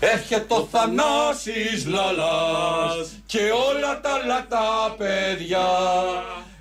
[0.00, 5.68] Έρχεται ο Θανάσης Λαλάς και όλα τα λατά παιδιά.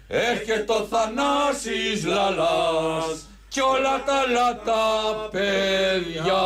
[0.07, 6.45] Έρχεται ο Θανάσης Λαλάς και όλα τα λατά παιδιά.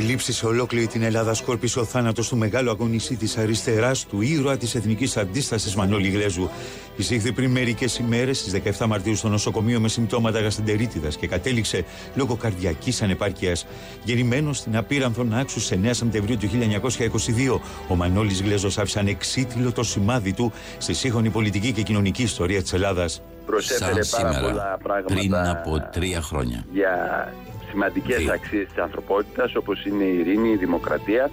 [0.00, 4.56] Θλίψη σε ολόκληρη την Ελλάδα σκόρπισε ο θάνατος του μεγάλου αγωνιστή της αριστεράς, του ήρωα
[4.56, 6.48] της Εθνικής Αντίστασης Μανώλη Γλέζου.
[6.96, 11.84] Εισήχθη πριν μερικές ημέρες, στις 17 Μαρτίου, στο νοσοκομείο με συμπτώματα γαστεντερίτιδας και κατέληξε
[12.14, 13.66] λόγω καρδιακής ανεπάρκειας.
[14.04, 19.82] Γεννημένο στην απείρανθον άξους σε 9 Σεπτεμβρίου του 1922, ο Μανώλης Γλέζος άφησε ανεξίτηλο το
[19.82, 23.22] σημάδι του στη σύγχρονη πολιτική και κοινωνική ιστορία της Ελλάδας.
[23.58, 26.64] Σαν σήμερα, πριν από τρία χρόνια.
[26.72, 27.32] Για
[27.70, 31.30] σημαντικές αξίε αξίες της ανθρωπότητας όπως είναι η ειρήνη, η δημοκρατία.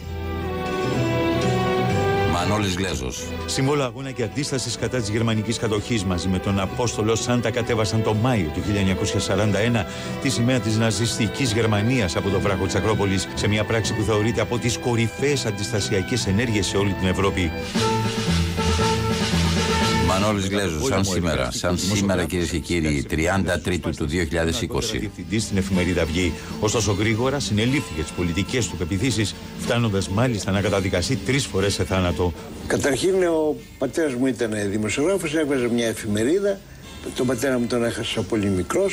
[2.31, 3.27] Μανώλης Γλέζος.
[3.45, 8.14] Σύμβολο αγώνα και αντίστασης κατά της γερμανικής κατοχής μαζί με τον Απόστολο Σάντα κατέβασαν το
[8.14, 9.86] Μάιο του 1941
[10.22, 14.42] τη σημαία της ναζιστικής Γερμανίας από το βράχο της Ακρόπολης σε μια πράξη που θεωρείται
[14.42, 17.52] από τις κορυφαίες αντιστασιακές ενέργειες σε όλη την Ευρώπη.
[20.19, 23.16] Μανώλη Γλέζου, σαν σήμερα, σαν σήμερα κυρίε και κύριοι, 33
[23.97, 24.99] του 2020.
[24.99, 26.33] Διευθυντή στην εφημερίδα Αυγή.
[26.59, 32.33] Ωστόσο, γρήγορα συνελήφθηκε τι πολιτικέ του πεπιθήσει, φτάνοντα μάλιστα να καταδικαστεί τρει φορέ σε θάνατο.
[32.67, 36.59] Καταρχήν, ο πατέρα μου ήταν δημοσιογράφο, έβγαζε μια εφημερίδα.
[37.16, 38.86] Τον πατέρα μου τον έχασα πολύ μικρό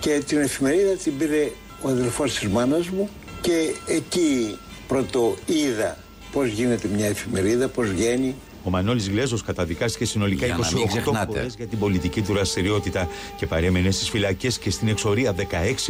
[0.00, 1.50] και την εφημερίδα την πήρε
[1.82, 3.08] ο αδελφό τη μάνα μου
[3.40, 5.96] και εκεί πρώτο είδα
[6.32, 8.34] πώ γίνεται μια εφημερίδα, πώ βγαίνει,
[8.66, 14.08] ο Μανώλης Γλέζος καταδικάστηκε συνολικά 28 φορές για την πολιτική του δραστηριότητα και παρέμενε στις
[14.08, 15.42] φυλακές και στην εξορία 16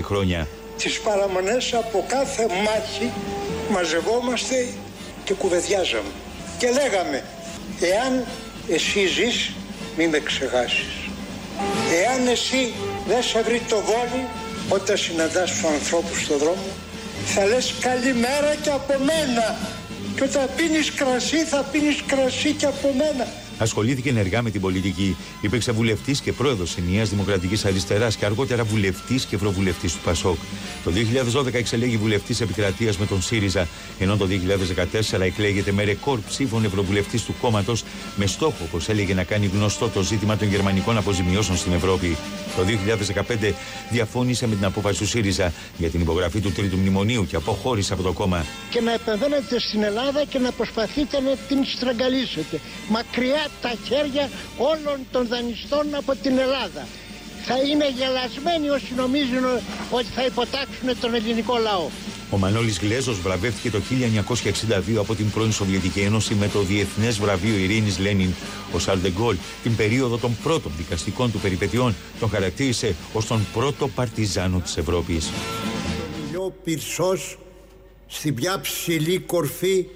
[0.03, 0.49] χρόνια.
[0.79, 3.11] Τις παραμονές από κάθε μάχη
[3.71, 4.67] μαζευόμαστε
[5.25, 6.11] και κουβεντιάζαμε.
[6.59, 7.25] Και λέγαμε,
[7.81, 8.25] εάν
[8.69, 9.53] εσύ ζεις,
[9.97, 10.95] μην με ξεχάσεις.
[12.03, 12.73] Εάν εσύ
[13.09, 14.25] δεν σε βρει το βόλι
[14.69, 16.69] όταν συναντάς τους ανθρώπους στον δρόμο,
[17.25, 19.57] θα λες καλημέρα και από μένα.
[20.17, 23.27] Και όταν πίνεις κρασί, θα πίνεις κρασί και από μένα.
[23.59, 25.17] Ασχολήθηκε ενεργά με την πολιτική.
[25.41, 30.37] Υπήρξε βουλευτής και πρόεδρος ενιαίας Δημοκρατικής Αριστεράς και αργότερα βουλευτής και ευρωβουλευτής του Πασόκ.
[30.85, 33.69] Το 2012 εξελέγει βουλευτής επικρατείας με τον ΣΥΡΙΖΑ,
[33.99, 37.85] ενώ το 2014 εκλέγεται με ρεκόρ ψήφων ευρωβουλευτής του κόμματος
[38.17, 42.17] με στόχο, όπως έλεγε, να κάνει γνωστό το ζήτημα των γερμανικών αποζημιώσεων στην Ευρώπη.
[42.57, 43.55] Το 2015
[43.91, 48.03] διαφώνησε με την απόφαση του ΣΥΡΙΖΑ για την υπογραφή του Τρίτου Μνημονίου και αποχώρησε από
[48.03, 48.45] το κόμμα.
[48.71, 52.61] Και να επεμβαίνετε στην Ελλάδα και να προσπαθείτε να την στραγγαλίσετε.
[52.89, 56.87] Μακριά τα χέρια όλων των δανειστών από την Ελλάδα.
[57.49, 59.45] Θα είναι γελασμένοι όσοι νομίζουν
[59.91, 61.89] ότι θα υποτάξουν τον ελληνικό λαό.
[62.31, 63.81] Ο Μανώλης Γλέζος βραβεύτηκε το
[64.95, 68.31] 1962 από την πρώην Σοβιετική Ένωση με το Διεθνές Βραβείο Ειρήνης Λένιν.
[68.73, 74.59] Ο Σαρντεγκόλ την περίοδο των πρώτων δικαστικών του περιπετειών τον χαρακτήρισε ως τον πρώτο παρτιζάνο
[74.59, 75.31] της Ευρώπης.
[76.47, 77.39] Ο πυρσός
[78.07, 79.87] στην πια ψηλή κορφή,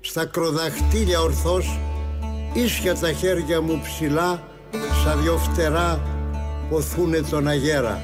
[0.00, 1.78] στα κροδαχτήλια ορθός
[2.64, 4.42] Ίσια τα χέρια μου ψηλά,
[5.04, 6.00] σαν δυο φτερά,
[6.70, 8.02] ποθούνε τον αγέρα.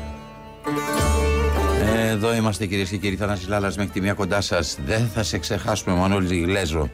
[2.11, 3.17] Εδώ είμαστε κυρίες και κύριοι.
[3.17, 4.79] Θανάσης Λάλλας μέχρι τη μία κοντά σας.
[4.87, 6.91] Δεν θα σε ξεχάσουμε, Μανώλη Γλέζο.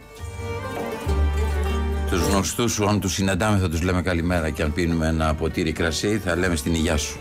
[2.10, 4.50] Τους γνωστούς σου, αν τους συναντάμε, θα τους λέμε καλημέρα.
[4.50, 7.19] Και αν πίνουμε ένα ποτήρι κρασί, θα λέμε στην υγειά σου.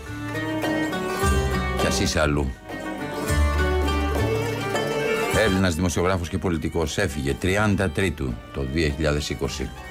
[1.80, 2.52] Κι ας είσαι αλλού.
[5.46, 9.89] Έλληνας δημοσιογράφος και πολιτικός έφυγε 33 το 2020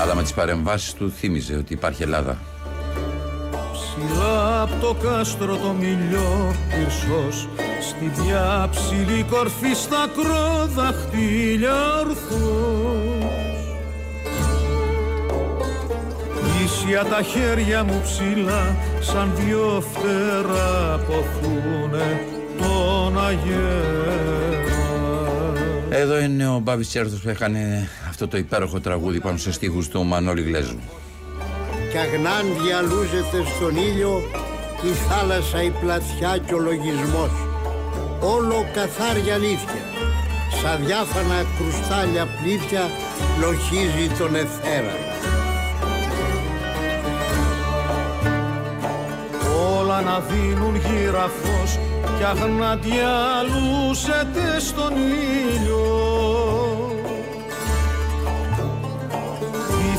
[0.00, 2.38] αλλά με τις παρεμβάσεις του θύμιζε ότι υπάρχει Ελλάδα.
[3.72, 7.48] Ψηλά από το κάστρο το μιλιό πυρσός
[7.80, 13.26] Στην πια ψηλή κορφή στα κροδαχτήλια ορθός
[16.64, 22.20] Ίσια τα χέρια μου ψηλά σαν δυο φτερά ποθούνε
[22.58, 24.16] τον αγέρα
[25.90, 30.04] εδώ είναι ο Μπάβης Τσέρθος που έκανε αυτό το υπέροχο τραγούδι πάνω σε στίχους του
[30.04, 30.78] Μανώλη Γλέζου.
[31.90, 34.22] Κι αγνάν διαλούζεται στον ήλιο
[34.82, 37.30] η θάλασσα, η πλατιά και ο λογισμός.
[38.20, 39.82] Όλο καθάρια αλήθεια,
[40.60, 42.90] σαν διάφανα κρουστάλια πλήθια
[43.40, 44.96] λοχίζει τον εθέρα.
[49.78, 51.78] Όλα να δίνουν γύραφος
[52.18, 56.85] κι αγνά διαλούσε κρύβεται στον ήλιο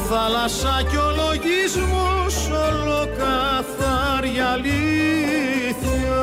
[0.10, 2.36] θάλασσα κι ο λογισμός
[2.68, 6.22] ολοκαθάρι αλήθεια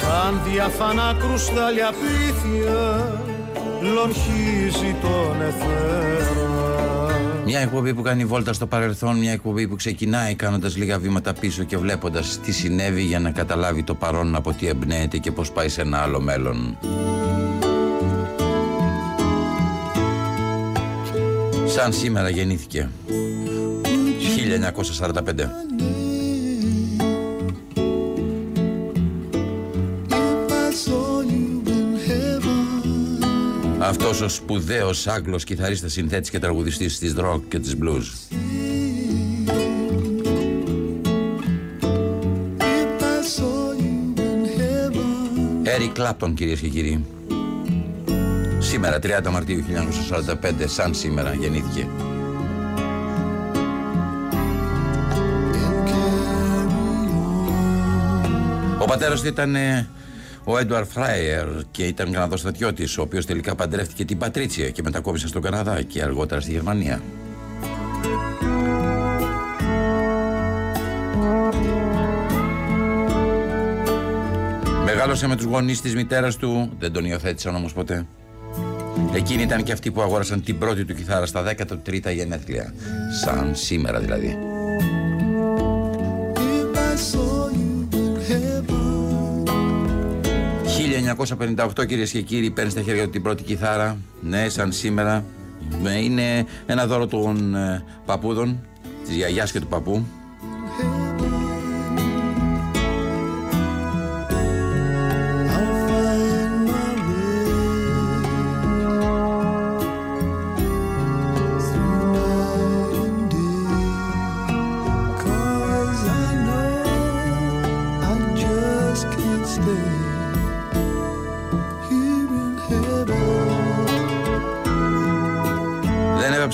[0.00, 3.12] Σαν διαφανά κρουστάλια πίθια
[3.94, 6.50] λονχίζει τον εθέρα
[7.44, 11.64] Μια εκπομπή που κάνει βόλτα στο παρελθόν, μια εκπομπή που ξεκινάει κάνοντας λίγα βήματα πίσω
[11.64, 15.68] και βλέποντας τι συνέβη για να καταλάβει το παρόν από τι εμπνέεται και πώς πάει
[15.68, 16.78] σε ένα άλλο μέλλον.
[21.70, 22.88] Σαν σήμερα γεννήθηκε.
[25.06, 25.20] 1945
[33.78, 38.36] Αυτός ο σπουδαίος Άγγλος κιθαρίστας συνθέτης και τραγουδιστής της rock και της blues.
[45.64, 47.04] Eric Clapton κυρίες και κύριοι
[48.82, 49.64] Σήμερα 30 Μαρτίου
[50.42, 51.86] 1945 σαν σήμερα γεννήθηκε
[58.78, 59.88] Ο πατέρας του ήταν ε,
[60.44, 65.28] ο Έντουαρ Φράιερ και ήταν Καναδό στρατιώτη, ο οποίος τελικά παντρεύτηκε την Πατρίτσια και μετακόμισε
[65.28, 67.02] στον Καναδά και αργότερα στη Γερμανία.
[74.84, 78.06] Μεγάλωσε με τους γονείς της μητέρας του, δεν τον υιοθέτησαν όμως ποτέ.
[79.14, 82.74] Εκείνοι ήταν και αυτοί που αγόρασαν την πρώτη του κιθάρα στα 13η γενέθλια.
[83.24, 84.38] Σαν σήμερα δηλαδή.
[91.16, 93.96] 1958 κυρίες και κύριοι παίρνει στα χέρια του την πρώτη κιθάρα.
[94.20, 95.24] Ναι, σαν σήμερα.
[95.84, 98.60] Ε, είναι ένα δώρο των ε, παππούδων,
[99.04, 100.04] της γιαγιάς και του παππού.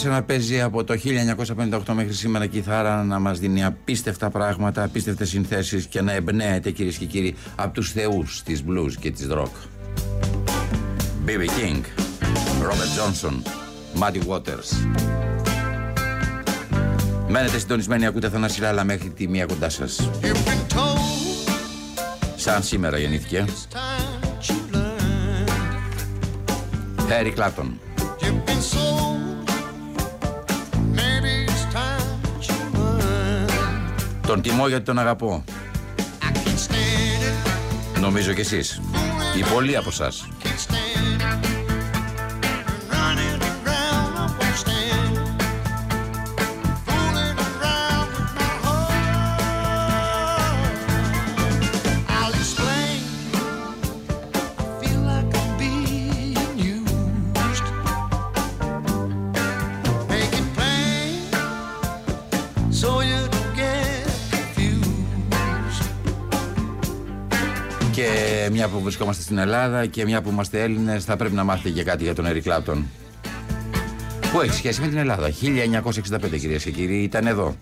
[0.06, 0.94] Δεν έπαψε να παίζει από το
[1.88, 6.97] 1958 μέχρι σήμερα κιθάρα να μας δίνει απίστευτα πράγματα, απίστευτες συνθέσεις και να εμπνέεται κυρίες
[6.97, 9.50] και κύριοι από τους θεούς της blues και της rock.
[11.26, 11.41] B.B.
[11.41, 11.81] King,
[12.62, 13.35] Robert Johnson,
[14.00, 14.97] Muddy Waters.
[17.29, 20.11] Μένετε συντονισμένοι, ακούτε Θανάση Λάλα μέχρι τη μία κοντά σας.
[22.37, 23.44] Σαν σήμερα γεννήθηκε.
[27.08, 27.69] Harry Clapton.
[34.26, 35.44] Τον τιμώ γιατί τον αγαπώ.
[38.00, 38.81] Νομίζω κι εσείς.
[39.37, 40.28] Οι πολλοί από εσάς.
[68.46, 71.69] Και μια που βρισκόμαστε στην Ελλάδα και μια που είμαστε Έλληνες θα πρέπει να μάθετε
[71.70, 72.82] και κάτι για τον Eric Clapton.
[74.32, 77.56] Που έχει σχέση με την Ελλάδα; 1965 κυρίες και κύριοι ήταν εδώ.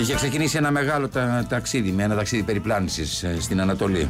[0.00, 4.08] Είχε ξεκινήσει ένα μεγάλο τα- ταξίδι με ένα ταξίδι περιπλάνησης ε, στην Ανατολή.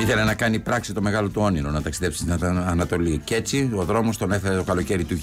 [0.00, 3.20] Ήθελε να κάνει πράξη το μεγάλο του όνειρο, να ταξιδέψει στην Ανα- Ανατολή.
[3.24, 5.18] Και έτσι ο δρόμος τον έφερε το καλοκαίρι του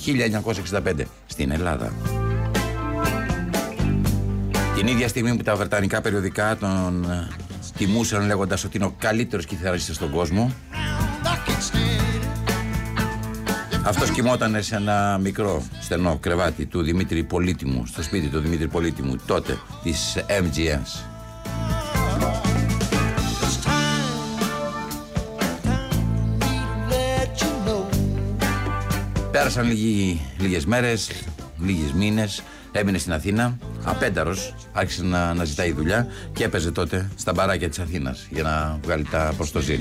[0.84, 0.94] 1965
[1.26, 1.92] στην Ελλάδα.
[4.84, 7.28] Την ίδια στιγμή που τα βρετανικά περιοδικά τον ε,
[7.78, 10.54] τιμούσαν λέγοντας ότι είναι ο καλύτερος κιθαρίστας στον κόσμο,
[13.84, 19.16] αυτός κοιμόταν σε ένα μικρό στενό κρεβάτι του Δημήτρη Πολύτιμου, στο σπίτι του Δημήτρη Πολύτιμου,
[19.26, 21.06] τότε της MGS.
[29.32, 31.12] Πέρασαν λίγοι, λίγες μέρες,
[31.60, 37.34] λίγες μήνες, έμεινε στην Αθήνα, απένταρος, άρχισε να, να ζητάει δουλειά και έπαιζε τότε στα
[37.34, 39.80] μπαράκια της Αθήνας για να βγάλει τα προς το ζήν.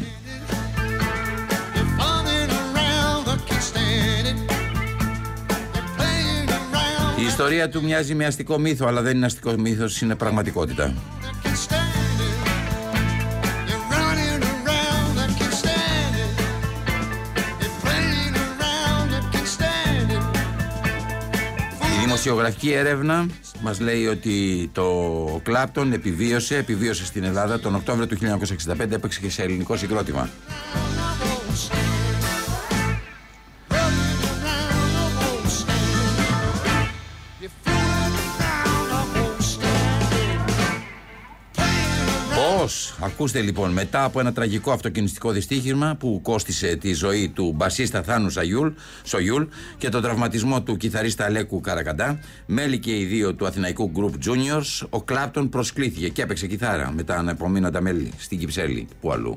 [7.18, 10.94] Η ιστορία του μοιάζει με αστικό μύθο, αλλά δεν είναι αστικό μύθος, είναι πραγματικότητα.
[22.22, 23.26] Δημοσιογραφική έρευνα
[23.62, 24.86] Μας λέει ότι το
[25.42, 28.18] Κλάπτον επιβίωσε, επιβίωσε στην Ελλάδα τον Οκτώβριο του
[28.68, 30.28] 1965, έπαιξε και σε ελληνικό συγκρότημα.
[43.00, 48.30] Ακούστε λοιπόν, μετά από ένα τραγικό αυτοκινηστικό δυστύχημα που κόστισε τη ζωή του μπασίστα Θάνου
[48.30, 48.68] Σαγιούλ,
[49.04, 49.44] Σογιούλ
[49.78, 54.86] και τον τραυματισμό του κιθαρίστα Αλέκου Καρακαντά, μέλη και οι δύο του Αθηναϊκού Group Juniors,
[54.90, 59.36] ο Κλάπτον προσκλήθηκε και έπαιξε κιθάρα με τα ανεπομείνοντα μέλη στην Κυψέλη, που αλλού.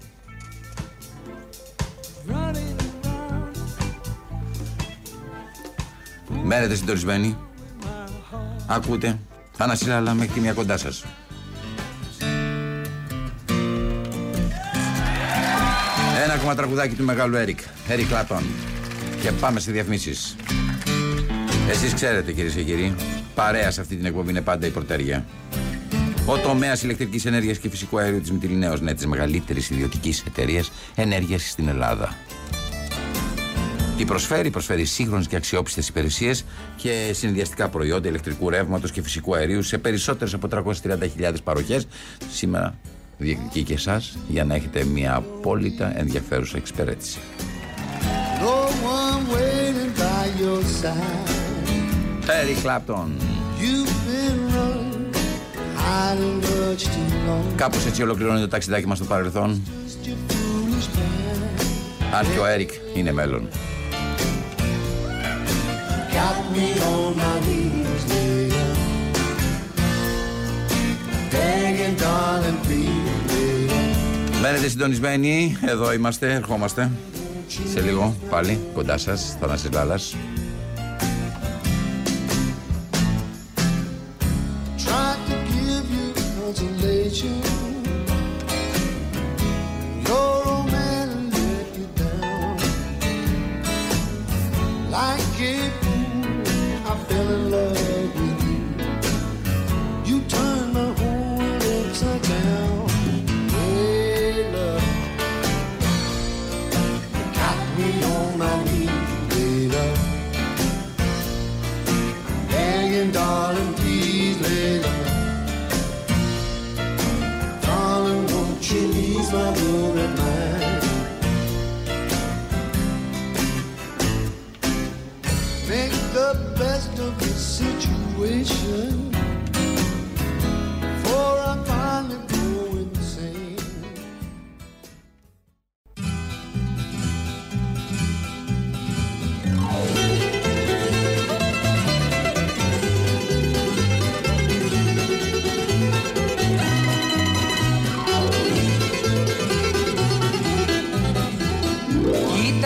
[6.44, 7.38] Μένετε συντονισμένοι.
[8.68, 9.20] Ακούτε.
[9.52, 11.04] Θανασίλα, μέχρι τη μία κοντά σας.
[16.26, 17.60] Ένα ακόμα τραγουδάκι του μεγάλου Έρικ.
[17.88, 18.44] Έρικ Κλάτον.
[19.22, 20.36] Και πάμε σε διαφημίσεις.
[21.70, 22.96] Εσείς ξέρετε κυρίες και κύριοι,
[23.36, 25.26] παρέα σε αυτή την εκπομπή είναι πάντα η πρωτέρια.
[26.26, 31.50] Ο τομέας ηλεκτρικής ενέργειας και φυσικού αερίου της Μητυλινέως, ναι, της μεγαλύτερης ιδιωτικής εταιρείας ενέργειας
[31.50, 32.16] στην Ελλάδα.
[33.98, 39.62] Τι προσφέρει, προσφέρει σύγχρονες και αξιόπιστες υπηρεσίες και συνδυαστικά προϊόντα ηλεκτρικού ρεύματος και φυσικού αερίου
[39.62, 41.88] σε περισσότερες από 330.000 παροχές.
[42.32, 42.76] Σήμερα
[43.18, 47.20] διεκδικεί και εσάς για να έχετε μια απόλυτα ενδιαφέρουσα εξυπηρέτηση.
[52.28, 53.08] Eric Clapton.
[57.56, 59.62] Κάπως έτσι ολοκληρώνει το ταξιδάκι μας στο παρελθόν.
[62.14, 63.48] Αν και ο Έρικ είναι μέλλον.
[74.46, 76.92] Μένετε συντονισμένοι, εδώ είμαστε, ερχόμαστε
[77.74, 80.16] σε λίγο πάλι κοντά σας, Θανάσης Λάλλας.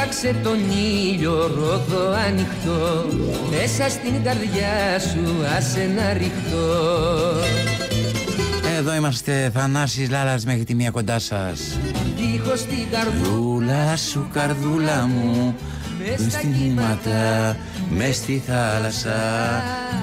[0.10, 3.06] Κοίταξε τον ήλιο ρόδο ανοιχτό.
[3.50, 6.94] Μέσα στην καρδιά σου άσε να ρηχτώ.
[8.78, 11.80] Εδώ είμαστε Θανάσης Λάλλας μέχρι τη μία κοντά σας.
[12.18, 15.56] Δίχως την καρδούλα Δούλα σου καρδούλα μου
[16.00, 17.58] Μες στην κύματα,
[17.90, 19.14] μες στη θάλασσα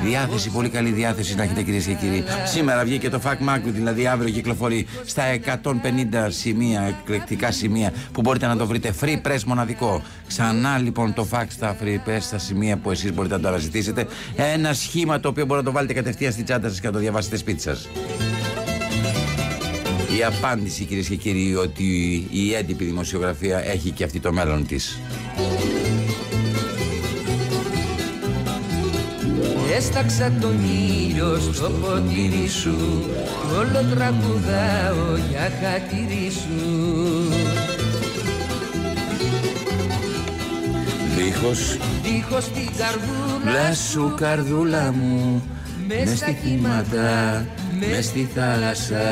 [0.05, 2.25] Διάθεση, πολύ καλή διάθεση να έχετε κυρίες και κύριοι.
[2.45, 5.23] Σήμερα βγήκε το FAC Mac, δηλαδή αύριο κυκλοφορεί στα
[5.63, 10.03] 150 σημεία, εκλεκτικά σημεία Που μπορείτε να το βρείτε free press μοναδικό.
[10.27, 14.07] Ξανά λοιπόν το FAC στα free press, στα σημεία που εσείς μπορείτε να το αναζητήσετε.
[14.37, 16.99] Ένα σχήμα το οποίο μπορείτε να το βάλετε κατευθείαν στην τσάντα σας και να το
[16.99, 17.89] διαβάσετε σπίτι σας.
[20.19, 21.85] Η απάντηση κυρίες και κύριοι ότι
[22.31, 24.99] η έντυπη δημοσιογραφία έχει και αυτή το μέλλον της.
[29.77, 32.77] Έσταξα τον ήλιο στο ποτήρι σου
[33.49, 37.33] Κι όλο τραγουδάω για χατήρι σου.
[41.17, 45.43] Δίχως Δίχως την καρδούλα Λα σου καρδούλα μου
[45.89, 47.45] Μες στα κύματα
[47.81, 49.07] Μες στη θάλασσα.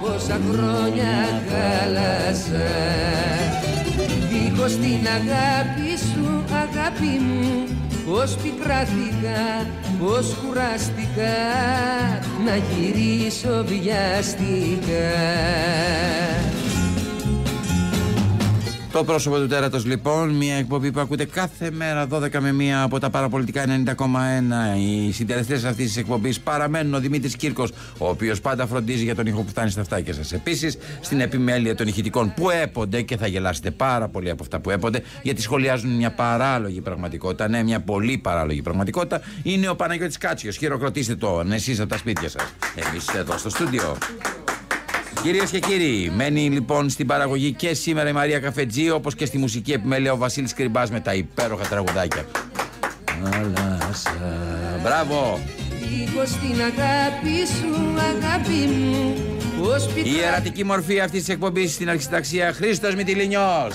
[0.00, 2.70] Πόσα χρόνια χάλασα
[4.30, 7.79] Δίχως την αγάπη σου αγάπη μου
[8.10, 9.66] Πώς πικράθηκα,
[9.98, 11.36] πώς κουράστηκα
[12.44, 15.10] Να γυρίσω βιαστικά
[18.92, 22.98] Το πρόσωπο του τέρατος λοιπόν, μια εκπομπή που ακούτε κάθε μέρα 12 με 1 από
[22.98, 24.78] τα παραπολιτικά 90,1.
[24.78, 29.26] Οι συντελεστές αυτής της εκπομπής παραμένουν ο Δημήτρης Κύρκος, ο οποίος πάντα φροντίζει για τον
[29.26, 30.32] ήχο που φτάνει στα αυτάκια σας.
[30.32, 34.70] Επίσης, στην επιμέλεια των ηχητικών που έπονται και θα γελάσετε πάρα πολύ από αυτά που
[34.70, 37.48] έπονται, γιατί σχολιάζουν μια παράλογη πραγματικότητα.
[37.48, 39.20] Ναι, μια πολύ παράλογη πραγματικότητα.
[39.42, 40.56] Είναι ο Παναγιώτης Κάτσιος.
[40.56, 42.54] Χειροκροτήστε τον εσεί από τα σπίτια σας.
[42.74, 43.96] Εμείς εδώ στο στούντιο.
[45.22, 49.38] Κυρίες και κύριοι, μένει λοιπόν στην παραγωγή και σήμερα η Μαρία Καφετζή, όπως και στη
[49.38, 52.24] μουσική επιμέλεια ο Βασίλης Κρυμπάς με τα υπέροχα τραγουδάκια.
[53.24, 54.14] Αλάσα.
[54.82, 55.40] Μπράβο!
[55.90, 59.14] Λίγο στην αγάπη σου, αγάπη μου
[59.62, 63.74] Πώς Η πικρά ιερατική μορφή αυτής της εκπομπής στην αρχιταξία Χρήστος Μητυλινιός.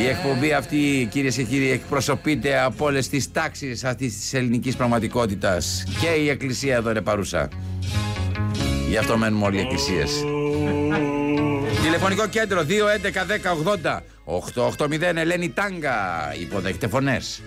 [0.00, 5.84] Η εκπομπή αυτή, κυρίε και κύριοι, εκπροσωπείται από όλες τις τάξεις αυτής της ελληνικής πραγματικότητας.
[6.00, 7.48] Και η Εκκλησία εδώ είναι παρούσα.
[8.88, 10.24] Γι' αυτό μένουμε όλοι οι εκκλησίες.
[11.82, 12.66] Τηλεφωνικό κέντρο 211
[13.42, 14.00] 10
[14.64, 15.96] 80 880 Ελένη Τάγκα.
[16.40, 17.42] Υποδέχτε φωνές.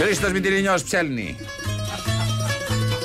[0.00, 1.36] Χρήστος Μητυρινιός ψέλνει.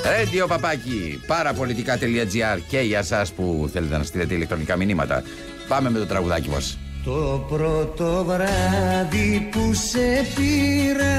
[0.04, 5.22] Radio παπάκι παραπολιτικά.gr και για εσάς που θέλετε να στείλετε ηλεκτρονικά μηνύματα.
[5.68, 6.78] Πάμε με το τραγουδάκι μας.
[7.04, 11.14] Το πρώτο βράδυ που σε πήρα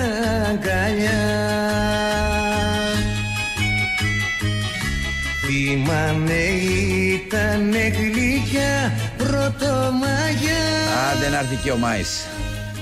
[0.50, 1.46] αγκαλιά
[5.76, 6.34] Θυμάμαι
[7.14, 10.64] ήτανε γλυκιά πρωτομαγιά.
[11.12, 12.26] Άντε να έρθει και ο Μάης.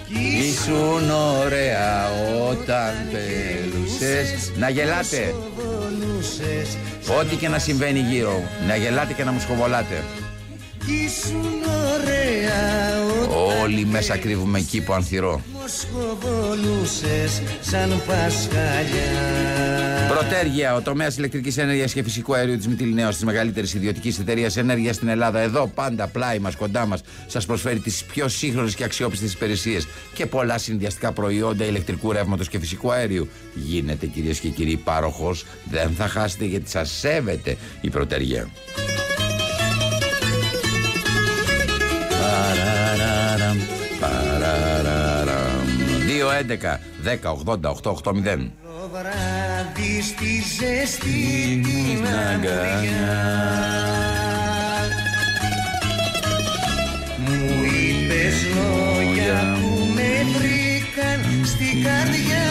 [0.07, 2.09] Ήσουν ωραία
[2.50, 4.51] όταν πελούσες.
[4.57, 5.35] Να γελάτε.
[5.55, 6.77] Βολούσες
[7.19, 10.03] Ό,τι και να συμβαίνει γύρω Να γελάτε και να μου σχοβολάτε.
[10.85, 11.62] Ήσουν
[11.93, 12.93] ωραία
[13.62, 15.41] Όλοι μέσα κρύβουμε εκεί που ανθυρώ.
[15.53, 19.83] Μοσχοβολούσες σαν πασχαλιά
[20.20, 24.96] Πρωτέργεια, ο τομέας ηλεκτρικής ενέργειας και φυσικού αερίου της Μητυλινέω, της μεγαλύτερης ιδιωτικής εταιρείας ενέργειας
[24.96, 25.39] στην Ελλάδα.
[25.39, 30.25] Εδώ, πάντα πλάι μας, κοντά μας, σας προσφέρει τις πιο σύγχρονες και αξιόπιστες υπηρεσίες και
[30.25, 33.29] πολλά συνδυαστικά προϊόντα ηλεκτρικού ρεύματος και φυσικού αερίου.
[33.53, 38.50] Γίνετε κυρίες και κύριοι πάροχος, δεν θα χάσετε γιατί σας σέβεται η πρωτέργεια.
[42.10, 43.58] Παραραραμ,
[44.00, 45.63] παραραραμ.
[46.08, 53.15] 2-11 10 80 880 Το βράδυ στη ζεστή την αγκαλιά.
[57.17, 62.46] Μου είπες λόγια που με βρήκαν στην καρδιά.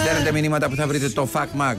[0.00, 1.76] Στέλνετε μηνύματα που θα βρείτε το FAC Mag.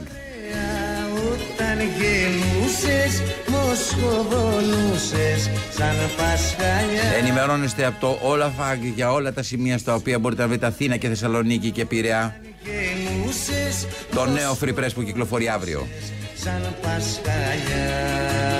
[1.32, 7.16] Όταν γελούσες, μοσχοβολούσες σαν πασχαλιά.
[7.18, 10.96] Ενημερώνεστε από το Όλα FAC για όλα τα σημεία στα οποία μπορείτε να βρείτε Αθήνα
[10.96, 12.40] και Θεσσαλονίκη και Πειραιά.
[12.70, 15.86] Γελούσες Το νέο Free Press που κυκλοφορεί αύριο.
[16.34, 18.59] σαν πασχαλιά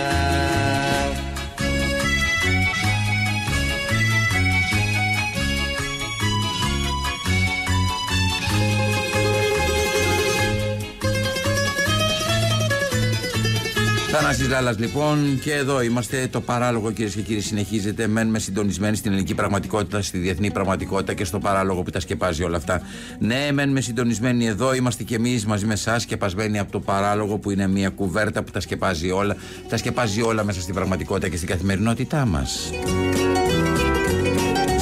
[14.12, 16.28] Θανάσης Λάλλας λοιπόν και εδώ είμαστε.
[16.30, 18.06] Το παράλογο κυρίες και κύριοι συνεχίζεται.
[18.06, 22.56] Μένουμε συντονισμένοι στην ελληνική πραγματικότητα στη διεθνή πραγματικότητα και στο παράλογο που τα σκεπάζει όλα
[22.56, 22.80] αυτά.
[23.18, 24.74] Ναι μένουμε συντονισμένοι εδώ.
[24.74, 28.50] Είμαστε και εμείς μαζί με εσάς σκεπασμένοι από το παράλογο που είναι μια κουβέρτα που
[28.50, 29.36] τα σκεπάζει όλα
[29.68, 32.70] τα σκεπάζει όλα μέσα στην πραγματικότητα και στην καθημερινότητά μας.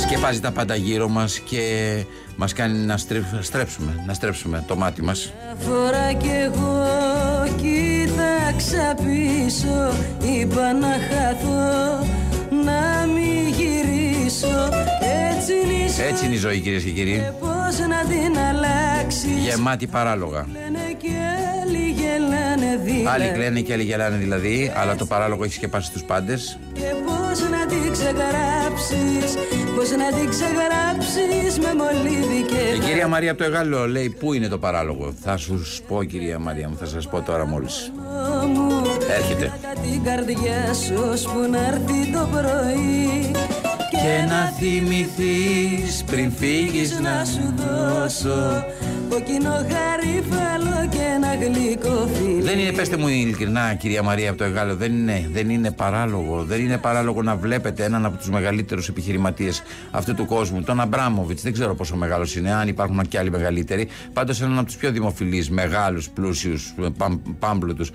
[0.07, 1.63] Σκεπάζει τα πάντα γύρω μας και
[2.37, 5.33] μας κάνει να στρέφ- στρέψουμε να στρέψουμε το μάτι μας.
[5.59, 6.87] Φορά κι εγώ
[8.49, 12.07] κοίταξα πίσω Είπα να χαθώ,
[12.65, 14.69] να μην γυρίσω
[15.37, 19.47] Έτσι είναι η ζωή έτσι είναι η ζωή κυρίες και κύριοι Πώς να την αλλάξεις
[19.49, 21.09] γεμάτη παράλογα Λένε και
[21.63, 26.03] άλλοι γελάνε δίπλα Άλλοι κλαίνε και άλλοι γελάνε δηλαδή, αλλά το παράλογο έχει σκεπάσει τους
[26.03, 26.59] πάντες.
[26.73, 29.35] Και πώς να την ξεγράψεις
[29.77, 34.33] Πώς να την ξεγράψεις με μολύβι και Η κυρία Μαρία από το Εγάλο λέει: Πού
[34.33, 37.93] είναι το παράλογο; Θα σου πω, κυρία Μαρία μου, θα σας πω τώρα μόλις.
[39.09, 39.53] Μου Έρχεται.
[39.63, 43.31] Κατά την καρδιά σου ώσπου να έρθει το πρωί
[43.91, 48.65] Και να θυμηθείς πριν φύγεις να σου δώσω
[49.09, 54.45] κόκκινο γαρίφαλο και ένα γλυκό φίλι Δεν είναι, πέστε μου ειλικρινά, κυρία Μαρία από το
[54.45, 56.45] Εγάλο, δεν είναι, δεν είναι παράλογο.
[56.45, 61.43] Δεν είναι παράλογο να βλέπετε έναν από τους μεγαλύτερους επιχειρηματίες αυτού του κόσμου, τον Αμπράμοβιτς.
[61.43, 63.89] Δεν ξέρω πόσο μεγάλος είναι, αν υπάρχουν και άλλοι μεγαλύτεροι.
[64.13, 66.75] Πάντως έναν από τους πιο δημοφιλείς, μεγάλους, πλούσιους,
[67.39, 67.87] πάμπλουτου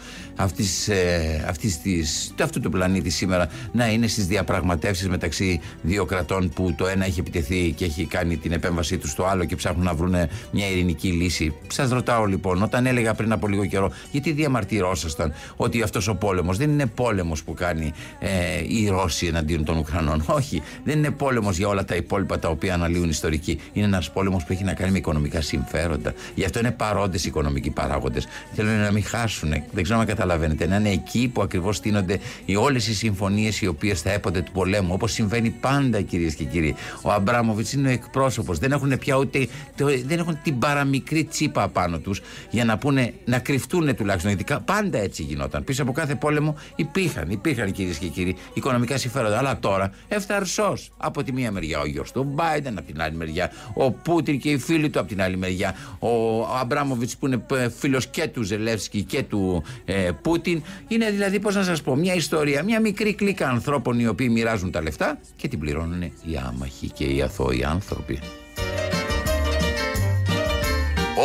[2.41, 7.19] αυτού του πλανήτη σήμερα να είναι στις διαπραγματεύσεις μεταξύ δύο κρατών που το ένα έχει
[7.19, 10.15] επιτεθεί και έχει κάνει την επέμβασή τους στο άλλο και ψάχνουν να βρουν
[10.51, 11.53] μια ειρηνική λύση.
[11.67, 16.57] Σας ρωτάω λοιπόν, όταν έλεγα πριν από λίγο καιρό, γιατί διαμαρτυρόσασταν ότι αυτός ο πόλεμος
[16.57, 18.29] δεν είναι πόλεμος που κάνει ε,
[18.67, 20.23] οι Ρώσοι εναντίον των Ουκρανών.
[20.37, 23.59] Όχι, δεν είναι πόλεμος για όλα τα υπόλοιπα τα οποία αναλύουν ιστορικοί.
[23.73, 26.13] Είναι ένας πόλεμος που έχει να κάνει με οικονομικά συμφέροντα.
[26.35, 28.27] Γι' αυτό είναι παρόντες οι οικονομικοί παράγοντες.
[28.53, 29.49] Θέλουν να μην χάσουν.
[29.71, 30.67] Δεν ξέρω αν καταλαβαίνετε.
[30.67, 32.19] Να είναι εκεί που ακριβώς στείνονται
[32.57, 34.93] όλες οι συμφωνίες οι οποίες θα έπονται του πολέμου.
[34.93, 36.75] Όπως συμβαίνει πάντα, κυρίες και κύριοι.
[37.01, 38.59] Ο Αμπράμοβιτ είναι ο εκπρόσωπος.
[38.59, 39.47] Δεν έχουν πια ούτε.
[39.77, 40.92] το- δεν έχουν την παραμικρή
[41.29, 44.29] τσίπα απάνω τους για να πούνε, να κρυφτούν τουλάχιστον.
[44.31, 45.63] Γιατί κα- πάντα έτσι γινόταν.
[45.63, 49.37] Πίσω από κάθε πόλεμο υπήρχαν, υπήρχαν κυρίες και κύριοι οικονομικά συμφέροντα.
[49.37, 50.91] Αλλά τώρα ευθαρσός.
[50.97, 54.49] Από τη μία μεριά ο γιος του Μπάιντεν, από την άλλη μεριά ο Πούτιν και
[54.49, 57.43] οι φίλοι του, από την άλλη μεριά ο Αμπράμοβιτ που είναι
[57.77, 60.63] φίλος και του Ζελεύσκη και του ε, Πούτιν.
[60.87, 64.71] Είναι δηλαδή, πώς να σας πω, μια ιστορία, μια μικρή κλίκα ανθρώπων οι οποίοι μοιράζουν
[64.71, 68.19] τα λεφτά και την πληρώνουν οι άμαχοι και οι αθώοι άνθρωποι.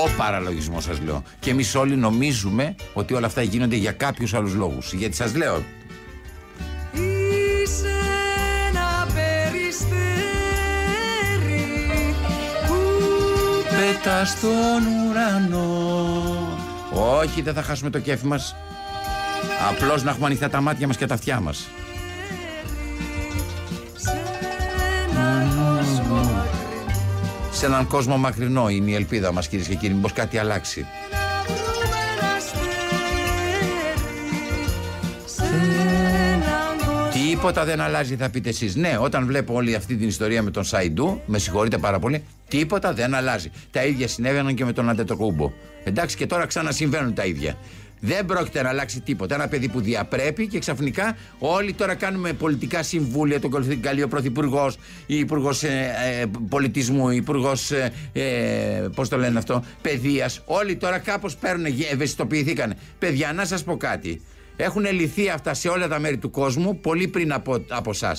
[0.05, 1.23] Ο παραλογισμός σας λέω.
[1.41, 4.93] Και εμείς όλοι νομίζουμε ότι όλα αυτά γίνονται για κάποιους άλλους λόγους.
[4.93, 5.63] Γιατί σας λέω,
[6.93, 7.89] Είσαι
[8.69, 10.15] ένα περιστέρι
[12.67, 12.75] που
[13.69, 15.99] πέτα στον ουρανό.
[16.93, 18.57] Όχι, δεν θα χάσουμε το κέφι μας.
[19.71, 21.69] Απλώς να έχουμε ανοιχτά τα μάτια μας και τα αυτιά μας.
[27.59, 29.95] Σε έναν κόσμο μακρινό είναι η ελπίδα μας, κυρίες και κύριοι.
[29.95, 30.87] Μήπως κάτι αλλάξει.
[37.13, 38.77] Τίποτα δεν αλλάζει, θα πείτε εσείς.
[38.77, 42.93] Ναι, όταν βλέπω όλη αυτή την ιστορία με τον Σαϊντού, με συγχωρείτε πάρα πολύ, τίποτα
[42.93, 43.51] δεν αλλάζει.
[43.71, 45.53] Τα ίδια συνέβαιναν και με τον Αντετοκούμπο.
[45.85, 47.57] Εντάξει, και τώρα ξανασυμβαίνουν τα ίδια.
[48.01, 49.35] Δεν πρόκειται να αλλάξει τίποτα.
[49.35, 53.41] Ένα παιδί που διαπρέπει και ξαφνικά όλοι τώρα κάνουμε πολιτικά συμβούλια.
[53.41, 57.71] Τον καλεί ο Πρωθυπουργός, η Υπουργός ε, ε, Πολιτισμού, η Υπουργός.
[57.71, 58.23] Ε, ε,
[58.95, 60.43] Πώς το λένε αυτό, Παιδείας.
[60.45, 62.75] Όλοι τώρα κάπως παίρνουν, ευαισθητοποιηθήκαν.
[62.99, 64.21] Παιδιά, να σας πω κάτι.
[64.61, 68.17] Έχουν λυθεί αυτά σε όλα τα μέρη του κόσμου πολύ πριν από, από εσά.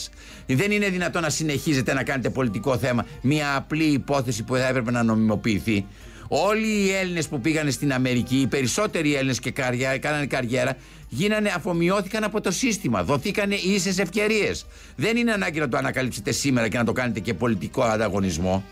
[0.48, 4.92] Δεν είναι δυνατόν να συνεχίζετε να κάνετε πολιτικό θέμα μια απλή υπόθεση που θα έπρεπε
[4.92, 5.86] να νομιμοποιηθεί.
[6.32, 10.76] Όλοι οι Έλληνες που πήγαν στην Αμερική, οι περισσότεροι Έλληνες και καριέρα, κάνανε καριέρα,
[11.10, 13.04] γίνανε, αφομοιώθηκαν από το σύστημα.
[13.04, 14.66] Δοθήκανε ίσες ευκαιρίες.
[14.96, 18.64] Δεν είναι ανάγκη να το ανακαλύψετε σήμερα και να το κάνετε και πολιτικό ανταγωνισμό.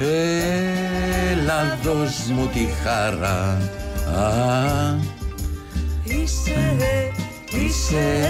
[0.00, 3.58] Έλα δώσ' μου τη χαρά
[4.18, 4.96] Α,
[6.04, 6.76] Είσαι,
[7.64, 8.20] είσαι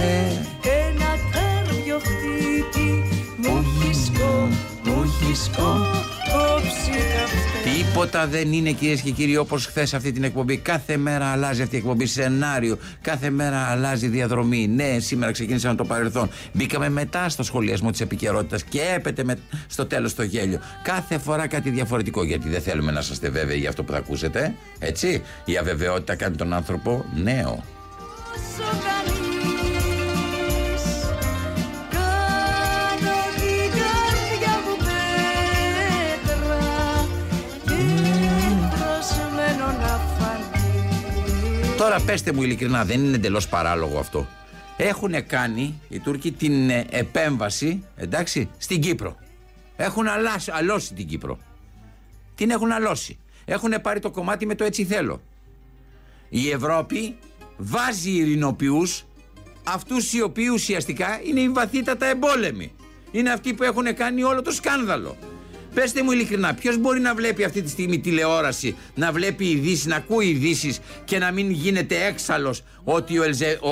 [0.63, 3.05] ένα κάρδιο χτύπη
[3.37, 3.74] Μου έχεις κο,
[4.85, 10.57] μου έχεις κόψει καυτέ Τίποτα δεν είναι κυρίες και κύριοι όπως χθες αυτή την εκπομπή.
[10.57, 12.79] Κάθε μέρα αλλάζει αυτή η εκπομπή σενάριο.
[13.01, 14.66] Κάθε μέρα αλλάζει διαδρομή.
[14.68, 16.31] Ναι, σήμερα ξεκίνησε με το παρελθόν.
[16.53, 20.61] Μπήκαμε μετά στο σχολιασμό της επικαιρότητας και έπεται με, στο τέλος το γέλιο.
[20.83, 24.55] Κάθε φορά κάτι διαφορετικό γιατί δεν θέλουμε να είστε βέβαιοι για αυτό που θα ακούσετε.
[24.79, 25.23] Έτσι.
[25.44, 27.64] Η αβεβαιότητα κάνει τον άνθρωπο νέο.
[41.85, 44.27] Τώρα πέστε μου ειλικρινά, δεν είναι εντελώς παράλογο αυτό.
[44.77, 49.16] Έχουν κάνει οι Τούρκοι την ε, επέμβαση, εντάξει, στην Κύπρο.
[49.77, 51.38] Έχουν αλάσει, αλώσει την Κύπρο.
[52.35, 53.18] Την έχουν αλώσει.
[53.44, 55.20] Έχουν πάρει το κομμάτι με το έτσι θέλω.
[56.29, 57.16] Η Ευρώπη
[57.57, 59.05] βάζει ειρηνοποιούς
[59.64, 62.73] αυτούς οι οποίοι ουσιαστικά είναι οι βαθύτατα εμπόλεμοι.
[63.11, 65.16] Είναι αυτοί που έχουν κάνει όλο το σκάνδαλο.
[65.75, 69.97] Πεςτε μου ειλικρινά, ποιος μπορεί να βλέπει αυτή τη στιγμή τηλεόραση, να βλέπει ειδήσεις, να
[69.97, 73.71] ακούει ειδήσεις και να μην γίνεται έξαλλος ότι ο, Ελζε, ο,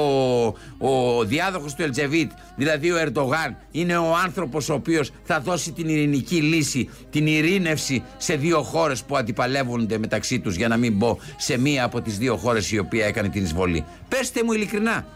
[0.89, 5.89] ο διάδοχος του Ελτζεβίτ, δηλαδή ο Ερντογάν, είναι ο άνθρωπος ο οποίος θα δώσει την
[5.89, 11.21] ειρηνική λύση, την ειρήνευση σε δύο χώρες που αντιπαλεύονται μεταξύ τους, για να μην πω
[11.37, 13.85] σε μία από τις δύο χώρες η οποία έκανε την εισβολή.
[14.09, 15.07] Πεςτε μου ειλικρινά.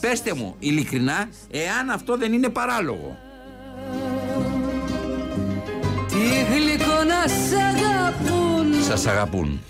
[0.00, 3.18] Πεςτε μου ειλικρινά, εάν αυτό δεν είναι παράλογο.
[7.04, 9.60] Να σ' αγαπούν Σας αγαπούν.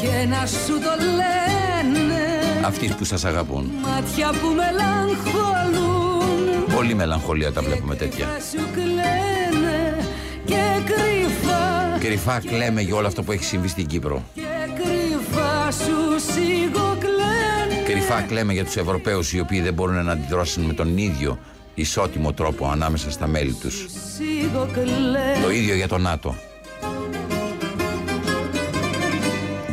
[0.00, 2.22] Και να σου το λένε
[2.64, 3.70] Αυτοί που σας αγαπούν.
[3.82, 8.26] Μάτια που μελαγχολούν Πολύ μελαγχολία τα βλέπουμε τέτοια.
[8.26, 9.96] Θα σου κλαίνε
[10.44, 14.22] Και κρυφά Κρυφά κλαίμε για όλο αυτό που έχει συμβεί στην Κύπρο.
[14.34, 14.42] Και
[14.74, 20.72] κρυφά σου σιγοκλαίνε Κρυφά κλαίμε για τους Ευρωπαίους οι οποίοι δεν μπορούν να αντιδράσουν με
[20.72, 21.38] τον ίδιο
[21.74, 23.86] ισότιμο τρόπο ανάμεσα στα μέλη τους.
[24.16, 26.34] Σιγοκλαίνε Το ίδιο για το ΝΑΤΟ.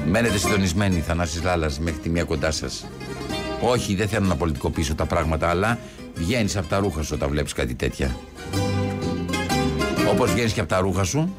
[0.09, 2.85] Μένετε συντονισμένοι, Θανάσης Λάλας, μέχρι τη μία κοντά σας.
[3.61, 5.77] Όχι, δεν θέλω να πολιτικοποιήσω τα πράγματα, αλλά
[6.15, 8.15] βγαίνεις από τα ρούχα σου όταν βλέπεις κάτι τέτοια.
[10.11, 11.35] Όπως βγαίνεις και από τα ρούχα σου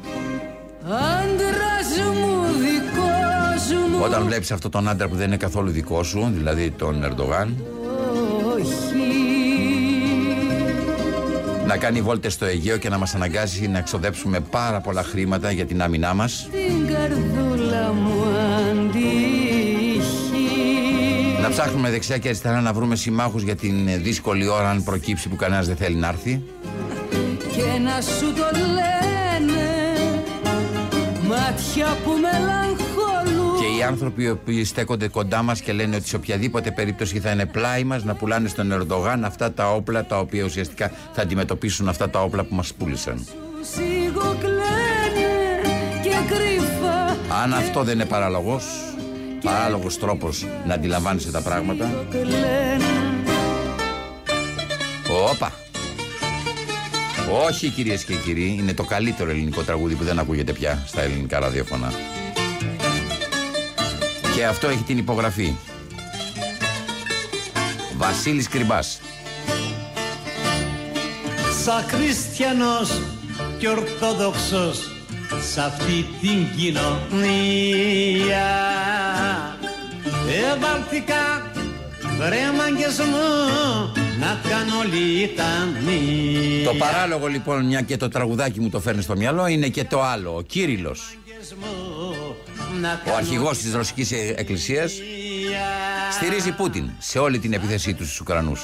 [0.83, 6.29] Άντρας μου δικός μου όταν βλέπεις αυτόν τον άντρα που δεν είναι καθόλου δικό σου,
[6.33, 7.63] δηλαδή τον Ερντογάν,
[8.55, 8.99] όχι
[11.69, 15.65] να κάνει βόλτες στο Αιγαίο και να μας αναγκάζει να εξοδέψουμε πάρα πολλά χρήματα για
[15.65, 16.49] την άμυνά μας.
[16.51, 16.87] Την
[21.61, 25.35] ψάχνουμε δεξιά και αριστερά να βρούμε συμμάχους για την ε, δύσκολη ώρα αν προκύψει που
[25.35, 26.41] κανένας δεν θέλει να έρθει.
[27.55, 29.65] και να σου το λένε
[31.27, 36.15] μάτια που μελαγχολούν Και οι άνθρωποι οι οποίοι στέκονται κοντά μας και λένε ότι σε
[36.15, 40.43] οποιαδήποτε περίπτωση θα είναι πλάι μας να πουλάνε στον Ερντογάν αυτά τα όπλα τα οποία
[40.43, 43.25] ουσιαστικά θα αντιμετωπίσουν αυτά τα όπλα που μας πούλησαν.
[43.61, 45.29] σιγοκλαίνε
[46.01, 48.63] και κρυφά Αν αυτό δεν είναι παράλογος,
[49.43, 52.79] παράλογος τρόπος να αντιλαμβάνεσαι τα πράγματα, κλαίνε
[55.31, 55.53] Όπα!
[57.45, 61.39] Όχι κυρίες και κύριοι, είναι το καλύτερο ελληνικό τραγούδι που δεν ακούγεται πια στα ελληνικά
[61.39, 61.93] ραδιόφωνα.
[64.35, 65.55] Και αυτό έχει την υπογραφή.
[67.97, 69.01] Βασίλης Κρυμπάς.
[71.63, 73.01] Σαν χριστιανός
[73.59, 74.98] και ορθόδοξος
[75.41, 78.47] σε αυτή την κοινωνία
[80.53, 81.51] Εβαλθήκα
[82.17, 83.27] βρε μάγκες μου
[84.19, 89.47] να κάνω λιτανία Το παράλογο λοιπόν, μια και το τραγουδάκι μου το φέρνει στο μυαλό,
[89.47, 90.35] είναι και το άλλο.
[90.35, 91.17] Ο Κύριλλος,
[92.81, 94.91] Να ο αρχηγός της Ρωσικής Ε- Εκκλησίας,
[96.11, 98.61] στηρίζει Πούτιν σε όλη την επίθεσή του στους Ουκρανούς.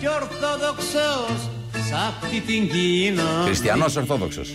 [0.00, 1.48] και ορθόδοξος
[1.88, 4.48] σε αυτή την κοινωνία Χριστιανός Ορθόδοξος.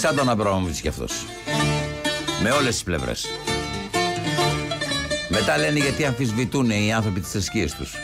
[0.00, 1.26] Σαν τον Αμπρόμοβιτς κι αυτός.
[2.42, 3.26] Με όλες τις πλευρές.
[5.28, 7.94] Μετά λένε γιατί αμφισβητούν οι άνθρωποι τις θρησκείες τους.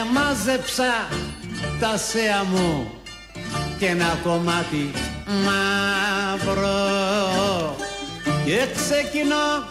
[0.00, 1.08] Εμάζεψα
[1.80, 2.90] τα σέα μου
[3.78, 4.90] και ένα κομμάτι
[5.44, 6.66] μαύρο
[8.44, 9.68] και ξεκινώ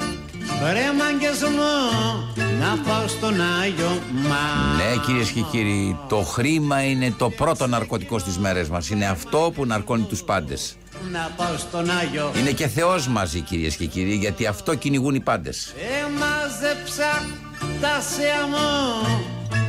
[0.74, 7.14] ρε μάγκες μου να πάω στον Άγιο Μα Ναι κυρίες και κύριοι, το χρήμα είναι
[7.18, 8.90] το πρώτο ναρκωτικό στις μέρες μας.
[8.90, 10.78] Είναι αυτό που ναρκώνει τους πάντες.
[11.12, 15.20] να πάω στον Άγιο Είναι και Θεός μαζί κυρίες και κύριοι, γιατί αυτό κυνηγούν οι
[15.20, 15.74] πάντες.
[16.06, 17.26] Εμάζεψα
[17.82, 19.08] τα σέα μου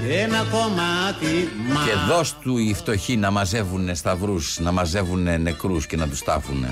[0.06, 5.86] και ένα κομμάτι μαύρο Και δώσ' του οι φτωχοί να μαζεύουν σταυρούς, να μαζεύουν νεκρούς
[5.86, 6.66] και να τους τάφουν.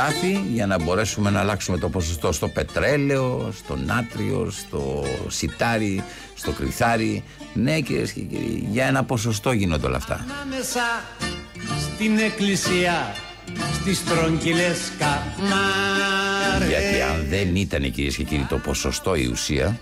[0.00, 6.52] Τάφη για να μπορέσουμε να αλλάξουμε το ποσοστό στο πετρέλαιο, στο νάτριο, στο σιτάρι, στο
[6.52, 7.24] κρυθάρι.
[7.54, 10.26] Ναι κυρίες και κύριοι, για ένα ποσοστό γίνονται όλα αυτά.
[10.30, 10.80] Ανάμεσα
[11.80, 13.14] στην εκκλησία
[13.80, 19.80] στις τρογγυλές καμάρες Γιατί αν δεν ήταν κυρίες και κύριοι το ποσοστό η ουσία,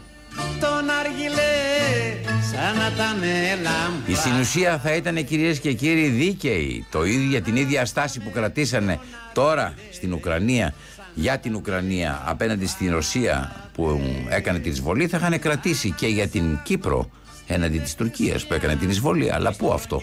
[4.07, 6.87] Η συνουσία θα ήταν κυρίες και κύριοι δίκαιοι.
[6.91, 8.99] Το ίδιο για την ίδια στάση που κρατήσανε
[9.33, 10.75] τώρα στην Ουκρανία
[11.15, 16.29] για την Ουκρανία απέναντι στην Ρωσία που έκανε την εισβολή θα είχαν κρατήσει και για
[16.29, 17.11] την Κύπρο
[17.47, 19.33] έναντι της Τουρκίας που έκανε την εισβολή.
[19.33, 20.03] Αλλά πού αυτό;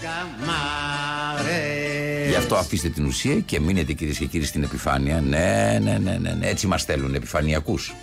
[0.00, 1.84] καμάρες
[2.28, 5.20] Γι' αυτό αφήστε την ουσία και μείνετε κυρίες και κύριοι στην επιφάνεια.
[5.20, 6.48] Ναι, ναι, ναι, ναι, ναι.
[6.48, 7.94] έτσι μας θέλουν επιφανειακούς.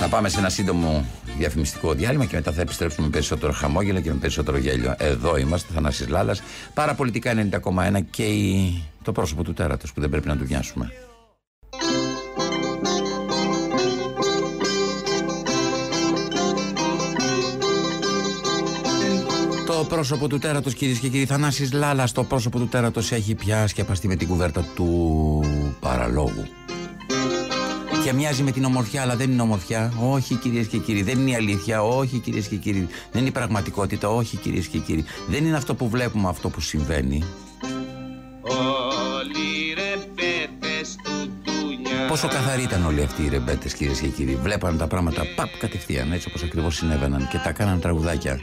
[0.00, 1.04] Να πάμε σε ένα σύντομο
[1.38, 4.94] διαφημιστικό διάλειμμα και μετά θα επιστρέψουμε με περισσότερο χαμόγελο και με περισσότερο γέλιο.
[4.98, 6.42] Εδώ είμαστε, Θανάσης Λάλλας,
[6.74, 8.82] παραπολιτικά 90,1 και η...
[9.02, 10.92] το πρόσωπο του τέρατος που δεν πρέπει να του βιάσουμε.
[19.66, 23.66] Το πρόσωπο του τέρατος κυρίες και κύριοι Θανάσης Λάλλας Το πρόσωπο του τέρατος έχει πια
[23.66, 25.40] σκεπαστεί με την κουβέρτα του
[25.80, 26.46] παραλόγου
[28.04, 29.92] και μοιάζει με την ομορφιά, αλλά δεν είναι ομορφιά.
[30.10, 31.82] Όχι, κυρίες και κύριοι, δεν είναι η αλήθεια.
[31.82, 34.08] Όχι, κυρίες και κύριοι, δεν είναι η πραγματικότητα.
[34.08, 37.24] Όχι, κυρίες και κύριοι, δεν είναι αυτό που βλέπουμε, αυτό που συμβαίνει.
[42.08, 44.38] Πόσο καθαροί ήταν όλοι αυτοί οι ρεμπέτες, κυρίες και κύριοι.
[44.42, 48.40] Βλέπαν τα πράγματα παπ κατευθείαν, έτσι όπως ακριβώς συνέβαιναν και τα κάναν τραγουδάκια.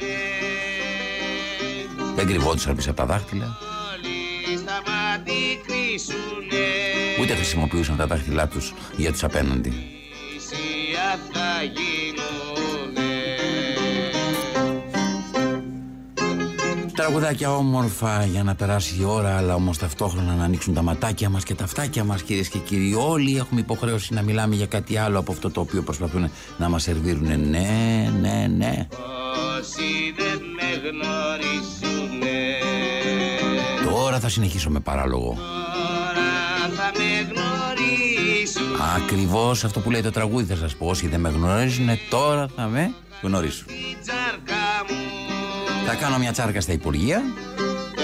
[2.16, 3.67] Δεν κρυβόντουσαν πίσω από τα δάχτυλα.
[7.22, 9.74] Ούτε χρησιμοποιούσαν τα δάχτυλά τους για τους απέναντι.
[16.94, 21.44] Τραγουδάκια όμορφα για να περάσει η ώρα, αλλά όμως ταυτόχρονα να ανοίξουν τα ματάκια μας
[21.44, 22.94] και τα αυτάκια μας, κυρίες και κύριοι.
[22.94, 26.84] Όλοι έχουμε υποχρέωση να μιλάμε για κάτι άλλο από αυτό το οποίο προσπαθούν να μας
[26.84, 27.50] σερβίρουν.
[27.50, 28.88] Ναι, ναι, ναι.
[29.60, 31.87] Όσοι δεν με γνωρίζουνε
[34.18, 35.38] Τώρα θα συνεχίσω με παράλογο.
[35.38, 38.64] Τώρα θα με γνωρίσουν
[38.96, 40.88] Ακριβώς αυτό που λέει το τραγούδι θα σας πω.
[40.88, 43.68] Όσοι δεν με γνωρίζουν, τώρα θα με γνωρίσουν.
[43.68, 44.96] Την τσάρκα μου
[45.88, 47.22] Θα κάνω μια τσάρκα στα Υπουργεία,
[47.96, 48.04] Κι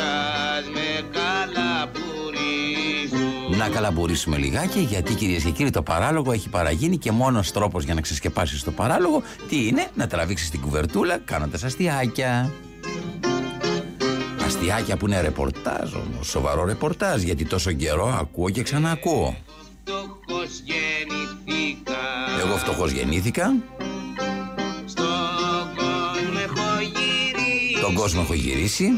[0.58, 1.98] ας με καλαπουρίζουν
[3.58, 7.94] να καλαμπουρίσουμε λιγάκι, γιατί κυρίες και κύριοι το παράλογο έχει παραγίνει και μόνος τρόπος για
[7.94, 12.52] να ξεσκεπάσεις το παράλογο, τι είναι, να τραβήξεις την κουβερτούλα κάνοντας αστιάκια.
[14.64, 19.36] Αστιάκια που είναι ρεπορτάζ όμως, σοβαρό ρεπορτάζ, γιατί τόσο καιρό ακούω και ξανακούω.
[19.82, 22.00] Φτωχός γεννηθήκα
[22.46, 23.54] Εγώ φτωχός γεννήθηκα,
[24.86, 28.90] Στον κόσμο έχω γυρίσει τον κόσμο έχω γυρίσει,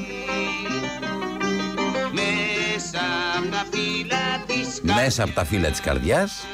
[2.14, 3.02] Μέσα
[3.38, 6.46] απ' τα φύλλα της μέσα από τα φύλλα της καρδιάς.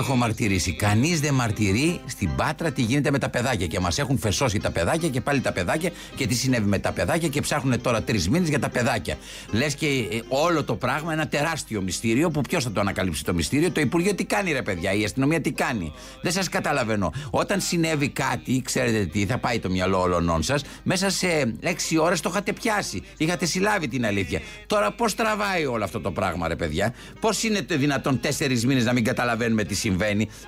[0.00, 0.72] Έχω μαρτυρήσει.
[0.72, 3.66] Κανείς δεν μαρτυρεί στην πάτρα τι γίνεται με τα παιδάκια.
[3.66, 6.92] Και μας έχουν φεσώσει τα παιδάκια και πάλι τα παιδάκια και τι συνέβη με τα
[6.92, 9.16] παιδάκια και ψάχνουν τώρα τρεις μήνες για τα παιδάκια.
[9.50, 13.34] Λες και ε, όλο το πράγμα ένα τεράστιο μυστήριο που ποιος θα το ανακαλύψει το
[13.34, 17.12] μυστήριο; Το Υπουργείο τι κάνει, ρε παιδιά, η αστυνομία τι κάνει; Δεν σας καταλαβαίνω.
[17.30, 22.20] Όταν συνέβη κάτι, ξέρετε τι, θα πάει το μυαλό όλων σας, μέσα σε έξι ώρες
[22.20, 23.02] το είχατε πιάσει.
[23.16, 24.40] Είχατε συλλάβει την αλήθεια.
[24.66, 28.84] Τώρα πώς τραβάει όλο αυτό το πράγμα, ρε παιδιά; Πώς είναι το δυνατόν τέσσερις μήνες
[28.84, 29.89] να μην καταλαβαίνουμε τι συμβαίνει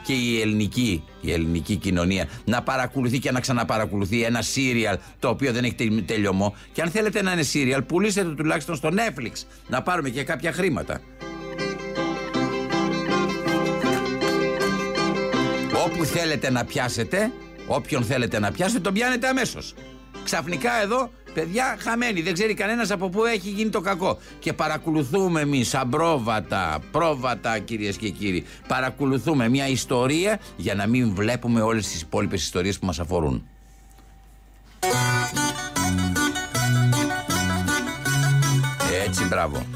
[0.06, 5.52] και η ελληνική, η ελληνική κοινωνία να παρακολουθεί και να ξαναπαρακολουθεί ένα σύριαλ το οποίο
[5.52, 6.54] δεν έχει τελ- τελειωμό.
[6.72, 9.32] Και αν θέλετε να είναι σύριαλ, πουλήστε το τουλάχιστον στο Netflix.
[9.68, 11.00] Να πάρουμε και κάποια χρήματα.
[15.86, 17.32] Όπου θέλετε να πιάσετε,
[17.66, 19.74] όποιον θέλετε να πιάσετε, τον πιάνετε αμέσως.
[20.24, 22.22] Ξαφνικά εδώ, παιδιά, χαμένοι.
[22.22, 24.18] Δεν ξέρει κανένας από πού έχει γίνει το κακό.
[24.38, 28.44] Και παρακολουθούμε εμείς, αμπρόβατα, πρόβατα, κυρίες και κύριοι.
[28.68, 33.46] Παρακολουθούμε μια ιστορία για να μην βλέπουμε όλες τις υπόλοιπες ιστορίες που μας αφορούν.
[39.06, 39.66] Έτσι, μπράβο.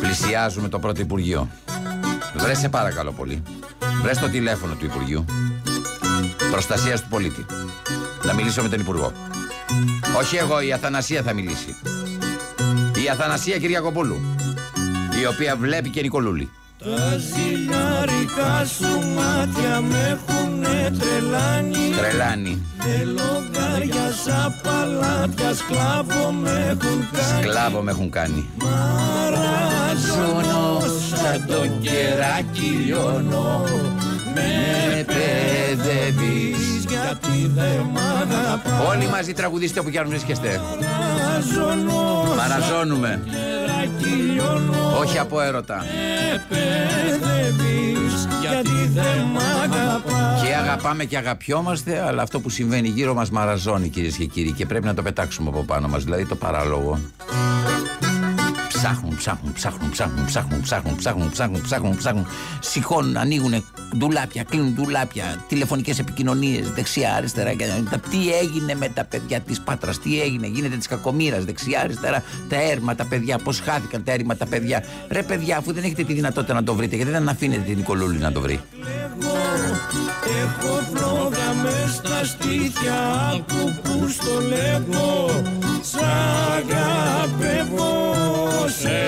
[0.00, 1.48] Πλησιάζουμε το πρώτο Υπουργείο.
[2.36, 3.42] Βρε σε παρακαλώ πολύ.
[4.02, 5.24] Βρε το τηλέφωνο του Υπουργείου.
[6.50, 7.46] Προστασίας του πολίτη.
[8.24, 9.12] Να μιλήσω με τον Υπουργό.
[10.18, 11.76] Όχι εγώ, η Αθανασία θα μιλήσει.
[13.04, 14.20] Η Αθανασία Κυριακοπούλου.
[15.22, 16.50] Η οποία βλέπει και Νικολούλη.
[16.78, 22.62] Τα ζηλιάρικα σου μάτια με έχουνε τρελάνει Τρελάνη.
[22.78, 24.00] Με λογάρια
[24.62, 28.48] παλάτια σκλάβο με έχουν κάνει Σκλάβο με έχουν κάνει.
[28.62, 30.40] Μαραζώνω
[31.08, 33.64] σαν το κεράκι λιώνω
[34.34, 36.69] Με παιδεύεις
[38.90, 40.60] Όλοι μαζί τραγουδίστε όπου κι αν βρίσκεστε.
[40.80, 43.22] Μαραζώνω Μαραζώνουμε.
[43.24, 45.76] κεράκι λιώνω Όχι από έρωτα.
[45.76, 53.14] Με παιδεύεις γιατί δεν μ' αγαπάς Και αγαπάμε και αγαπιόμαστε, αλλά αυτό που συμβαίνει γύρω
[53.14, 54.52] μας μαραζώνει κυρίες και κύριοι.
[54.52, 56.98] Και πρέπει να το πετάξουμε από πάνω μας, δηλαδή το παράλογο.
[58.80, 62.26] Ψάχνουν, ψάχνουν, ψάχνουν, ψάχνουν, ψάχνουν, ψάχνουν, ψάχνουν, ψάχνουν, ψάχνουν, ψάχνουν.
[62.60, 63.64] Σηκώνουν, ανοίγουν
[63.96, 67.52] ντουλάπια, κλείνουν ντουλάπια, τηλεφωνικές επικοινωνίες δεξιά, αριστερά.
[67.54, 67.64] Και...
[67.90, 72.22] τα- Τι έγινε με τα παιδιά της Πάτρας, τι έγινε, γίνεται της κακομήρα δεξιά, αριστερά.
[72.48, 74.84] Τα έρμα, τα παιδιά, πώς χάθηκαν τα έρημα τα παιδιά.
[75.08, 78.18] Ρε παιδιά, αφού δεν έχετε τη δυνατότητα να το βρείτε, γιατί δεν αφήνετε την Νικολούλη
[78.18, 78.60] να το βρει.
[80.42, 82.98] Έχω φλόγα μες στα στήθια
[83.34, 85.30] Άκου που στο λέγω
[85.82, 86.02] Σ'
[86.56, 87.92] αγαπεύω
[88.80, 88.98] Σε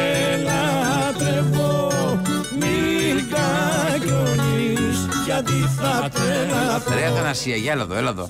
[0.47, 1.91] λατρεύω
[2.59, 8.29] Μην κακιονείς Γιατί θα τρελαθώ Ρε Αθανασία, για έλα εδώ, έλα εδώ.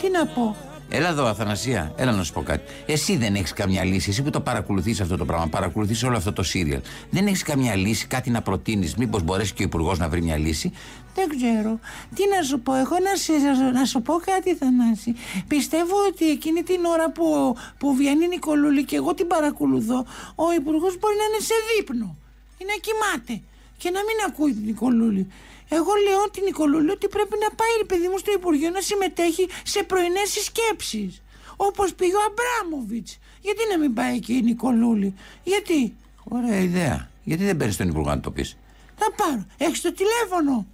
[0.00, 0.56] Τι να πω.
[0.90, 2.72] Έλα εδώ, Αθανασία, έλα να σου πω κάτι.
[2.86, 6.32] Εσύ δεν έχεις καμιά λύση, εσύ που το παρακολουθείς αυτό το πράγμα, παρακολουθείς όλο αυτό
[6.32, 6.80] το σύριαλ.
[7.10, 10.36] Δεν έχεις καμιά λύση, κάτι να προτείνεις, μήπως μπορέσει και ο Υπουργός να βρει μια
[10.36, 10.72] λύση.
[11.14, 11.78] Δεν ξέρω.
[12.14, 13.32] Τι να σου πω, εγώ να, σε,
[13.72, 15.14] να σου πω κάτι, Θανάση.
[15.48, 20.52] Πιστεύω ότι εκείνη την ώρα που, που βγαίνει η Νικολούλη και εγώ την παρακολουθώ, ο
[20.58, 22.16] Υπουργός μπορεί να είναι σε δείπνο
[22.58, 23.42] ή να κοιμάται
[23.76, 25.26] και να μην ακούει την Νικολούλη.
[25.68, 29.48] Εγώ λέω την Νικολούλη ότι πρέπει να πάει, ρε παιδί μου, στο Υπουργείο να συμμετέχει
[29.62, 31.22] σε πρωινές συσκέψεις.
[31.56, 33.08] Όπως πήγε ο Αμπράμοβιτ.
[33.40, 37.10] Γιατί να μην πάει και η Νικολούλη, Γιατί; Ωραία ιδέα.
[37.24, 38.56] Γιατί δεν παίρνεις τον Υπουργό να το πεις;
[38.96, 39.46] Θα πάρω.
[39.58, 40.66] Έχεις το τηλέφωνο.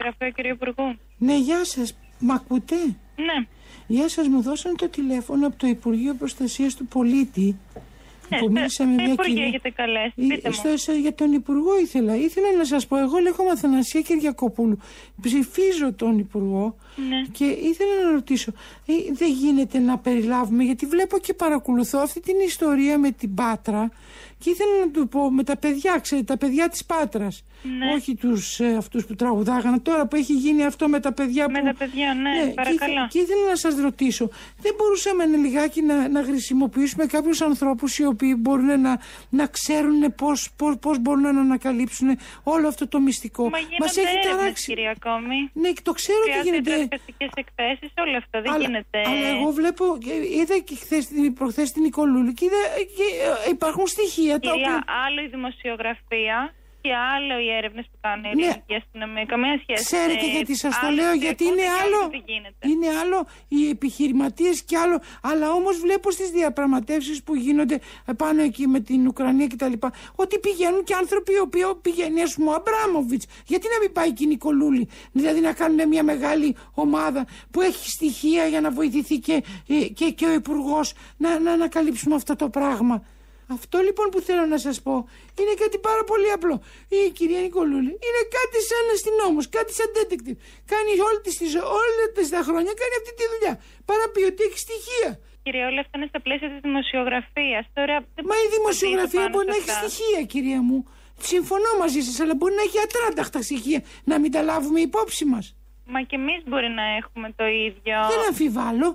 [0.00, 0.96] Γραφείο κύριε Υπουργού.
[1.18, 1.96] Ναι, γεια σας.
[2.18, 2.76] Μ' ακούτε;
[3.16, 3.46] Ναι.
[3.86, 7.56] Γεια σας, μου δώσαν το τηλέφωνο από το Υπουργείο Προστασίας του Πολίτη
[8.28, 9.48] που μίλησα με Τι μια υπουργείο κυρία.
[9.48, 10.54] έχετε καλέσει, Ε, πείτε μου.
[10.54, 12.16] στο- στο- για τον Υπουργό ήθελα.
[12.16, 14.78] Ήθελα να σας πω, εγώ λέγομαι Αθανασία Κυριακοπούλου.
[15.20, 16.76] Ψηφίζω τον Υπουργό
[17.08, 17.22] Ναι.
[17.32, 18.52] και ήθελα να ρωτήσω,
[18.86, 23.90] ε, δεν γίνεται να περιλάβουμε, γιατί βλέπω και παρακολουθώ αυτή την ιστορία με την Πάτρα
[24.42, 27.44] και ήθελα να του πω με τα παιδιά, ξέρετε, τα παιδιά της Πάτρας.
[27.78, 27.92] Ναι.
[27.94, 31.58] Όχι τους ε, αυτούς που τραγουδάγανε τώρα που έχει γίνει αυτό με τα παιδιά Με
[31.58, 31.64] που...
[31.64, 32.92] τα παιδιά, ναι, και παρακαλώ.
[32.92, 34.28] ήθε- Και ήθελα να σας ρωτήσω,
[34.62, 40.14] δεν μπορούσαμε ένα λιγάκι να, να χρησιμοποιήσουμε κάποιους ανθρώπους οι οποίοι μπορούν να, να ξέρουν
[40.14, 45.50] πώς, πώς, πώς μπορούν να ανακαλύψουν όλο αυτό το μυστικό; Μα γίνονται έρευνες, κυρία ακόμη.
[45.52, 46.86] Ναι, το ξέρω ότι Χρειάζονται γίνεται.
[46.88, 48.42] τραπεζικές εκθέσεις, όλο αυτό.
[48.42, 48.98] Δεν αλλά, γίνεται.
[49.06, 52.62] αλλά εγώ βλέπω, και είδα και χθες, την- προχθές την Νικολούλη και, είδα,
[52.96, 53.06] και
[53.46, 54.84] ε, υπάρχουν στοιχεία τα Κυρία, οποία...
[55.06, 56.54] άλλο η δημοσιογραφία
[56.84, 58.42] και άλλο οι έρευνες που κάνουν η Ναι.
[58.42, 59.24] ελληνική αστυνομία.
[59.24, 59.84] Καμία σχέση.
[59.84, 62.68] Ξέρετε Ε, γιατί σας το άλλο λέω, τι γιατί ακούτε είναι και άλλο, τι γίνεται.
[62.70, 67.78] είναι άλλο οι επιχειρηματίες και άλλο, αλλά όμως βλέπω στις διαπραγματεύσεις που γίνονται
[68.16, 72.22] πάνω εκεί με την Ουκρανία και τα λοιπά, ότι πηγαίνουν και άνθρωποι οι οποίοι πηγαίνει
[72.22, 76.02] ας πούμε ο Αμπράμοβιτς, γιατί να μην πάει και η Νικολούλη, δηλαδή να κάνουν μια
[76.02, 81.38] μεγάλη ομάδα που έχει στοιχεία για να βοηθηθεί και, ε, και, και ο υπουργός να,
[81.38, 83.04] να ανακαλύψουμε αυτό το πράγμα.
[83.56, 84.94] Αυτό λοιπόν που θέλω να σας πω
[85.40, 86.62] είναι κάτι πάρα πολύ απλό.
[86.88, 90.38] Η κυρία Νικολούλη είναι κάτι σαν αστυνόμος, κάτι σαν detective.
[90.72, 93.54] Κάνει όλη της, τη ζω- όλα της τα χρόνια κάνει αυτή τη δουλειά.
[93.90, 95.10] Παραπεί ότι έχει στοιχεία.
[95.44, 97.64] Κυρία, όλα αυτά είναι στα πλαίσια της δημοσιογραφίας.
[97.78, 99.88] Τώρα, δεν Μα η μπορείτε δημοσιογραφία πάνω μπορεί σε να έχει αυτά.
[99.88, 100.78] στοιχεία, κυρία μου.
[101.32, 103.80] Συμφωνώ μαζί σας, αλλά μπορεί να έχει ατράνταχτα στοιχεία.
[104.10, 105.44] Να μην τα λάβουμε υπόψη μας.
[105.94, 107.94] Μα και εμείς μπορεί να έχουμε το ίδιο.
[108.12, 108.88] Δεν αμφιβάλλω.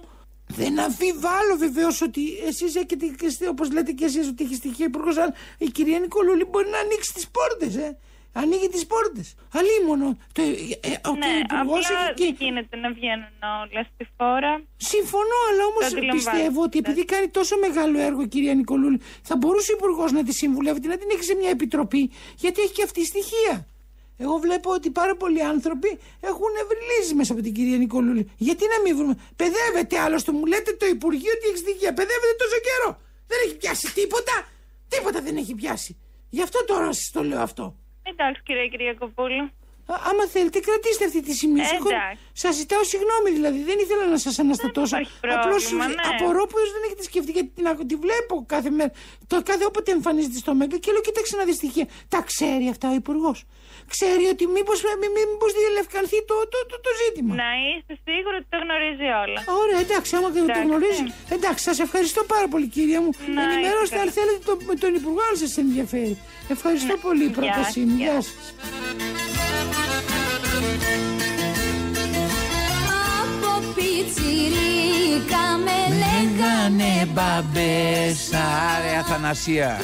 [0.48, 5.34] Δεν αμφιβάλλω βεβαίως ότι εσείς έχετε, όπως λέτε και εσείς, ότι έχει στοιχεία υπουργός, αλλά
[5.58, 7.98] η κυρία Νικολούλη μπορεί να ανοίξει τις πόρτες, ε.
[8.34, 9.36] Ανοίγει τις πόρτες.
[9.54, 10.18] Αλίμονο.
[10.34, 12.26] Το, ε, ε, ότι Ναι, ο υπουργός απλά έχει και.
[12.26, 14.62] δεν γίνεται να βγαίνουν όλα στη φόρα.
[14.78, 16.32] Συμφωνώ, αλλά όμως Το αντιλαμβάνομαι.
[16.32, 20.24] πιστεύω ότι επειδή κάνει τόσο μεγάλο έργο η κυρία Νικολούλη, θα μπορούσε ο υπουργός να
[20.24, 23.68] τη συμβουλεύει, να την έχει σε μια επιτροπή, γιατί έχει και αυτή στοιχεία.
[24.18, 28.32] Εγώ βλέπω ότι πάρα πολλοί άνθρωποι έχουν ευρυλίσει μέσα από την κυρία Νικολούλη.
[28.38, 31.94] Γιατί να μην βρούμε; Παιδεύεται άλλωστε, μου λέτε το Υπουργείο ότι έχεις στοιχεία.
[31.94, 33.00] Παιδεύεται τόσο καιρό.
[33.28, 34.36] Δεν έχει πιάσει τίποτα.
[34.88, 35.98] Τίποτα δεν έχει πιάσει.
[36.30, 37.76] Γι' αυτό τώρα σας το λέω αυτό.
[38.04, 39.44] Εντάξει, κυρία Κυριακοπούλου.
[39.94, 41.64] Α, άμα θέλετε, κρατήστε αυτή τη σημεία.
[41.64, 42.24] Ε, Έχω- εντάξει.
[42.34, 43.64] Σας ζητάω συγγνώμη, δηλαδή.
[43.64, 44.98] Δεν ήθελα να σας αναστατώσω.
[45.22, 46.16] πρόβλημα, Απλώ ναι.
[46.20, 48.92] απορώ που δεν έχετε σκεφτεί γιατί την, ακου- τη βλέπω κάθε μέρα.
[49.28, 51.88] Το κάθε όποτε εμφανίζεται στο Μέγκα και λέω: Κοίταξε να δεις στοιχεία.
[52.08, 53.46] Τα ξέρει αυτά ο Υπουργός.
[53.96, 57.32] Ξέρει ότι μήπως μη, μη, μήπως διελευκανθεί το, το, το, το ζήτημα.
[57.44, 59.40] Να είστε σίγουροι ότι το γνωρίζει όλα.
[59.62, 60.66] Ωραία, εντάξει, άμα και το Εντάξει.
[60.68, 61.06] γνωρίζει.
[61.36, 63.12] Εντάξει, σας ευχαριστώ πάρα πολύ, κυρία μου.
[63.36, 64.18] Να Ενημερώστε είστε αν καλά.
[64.18, 66.16] θέλετε το, με τον Υπουργό, αν σας ενδιαφέρει.
[66.56, 67.96] Ευχαριστώ πολύ, η Γεια πρότασή σας, μου.
[68.02, 68.34] γεια Γεια σας.
[68.46, 69.78] σα.
[73.22, 78.44] Από πιτσιρίκα με λέγανε μπαμπέσα
[78.78, 79.80] Άρε Αθανασία.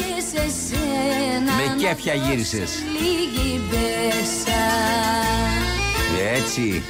[0.00, 2.60] Έλαχες εσένα Με κέφια να γύρισες.
[2.60, 4.62] δώσεις Λίγη μπέσα
[6.36, 6.82] Έτσι.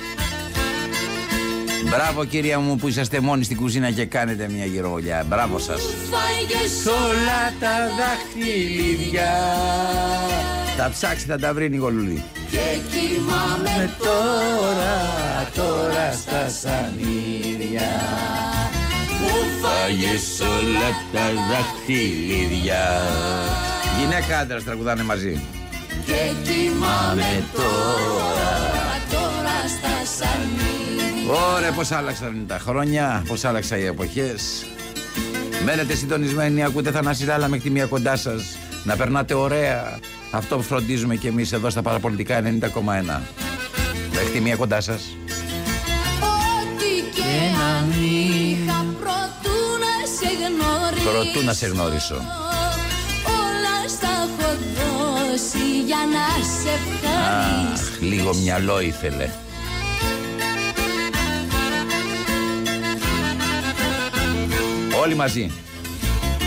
[1.90, 5.24] Μπράβο κυρία μου που είσαστε μόνοι στην κουζίνα και κάνετε μια γυρολιά.
[5.28, 5.82] Μπράβο σας.
[5.82, 9.30] Φάγες όλα τα δαχτυλίδια.
[10.76, 12.22] Τα ψάξει θα τα βρει η Νικολούλη.
[12.50, 14.96] Και κοιμάμαι τώρα,
[15.54, 17.89] τώρα στα σανίδια.
[19.60, 23.02] Μου Φάγες όλα τα δαχτυλίδια.
[23.98, 25.40] Γυναίκα άντρας τραγουδάνε μαζί.
[26.06, 28.50] Και κοιμάμαι τώρα
[29.10, 34.66] Τώρα στα σανίδια Ωραία, πώς άλλαξαν τα χρόνια, πώς άλλαξαν οι εποχές.
[35.64, 38.58] Μένετε συντονισμένοι, ακούτε Θανάση Λάλα μέχρι τη μία κοντά σας.
[38.84, 39.98] Να περνάτε ωραία.
[40.30, 43.20] Αυτό που φροντίζουμε και εμείς εδώ στα παραπολιτικά 90,1.
[44.14, 45.16] Μέχρι τη μία κοντά σας.
[46.20, 47.22] Ό,τι και
[47.78, 48.39] αν είχα
[51.04, 52.14] Προτού να σε γνώρισω.
[53.24, 59.30] Όλα στα έχω δώσει για να σε ευχαριστήσω Αχ, λίγο μυαλό ήθελε.
[65.02, 65.50] Όλοι μαζί.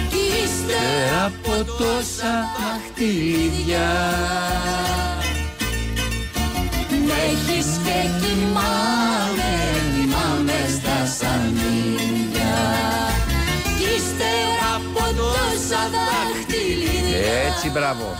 [0.10, 3.90] Κι ύστερα από τόσα δαχτυλίδια
[7.06, 9.52] Με έχεις και κοιμάμαι,
[9.96, 12.23] κοιμάμαι στα σανίδια Κι
[14.14, 18.18] ύστερα από τόσα δαχτυλίδια Έτσι, μπράβο.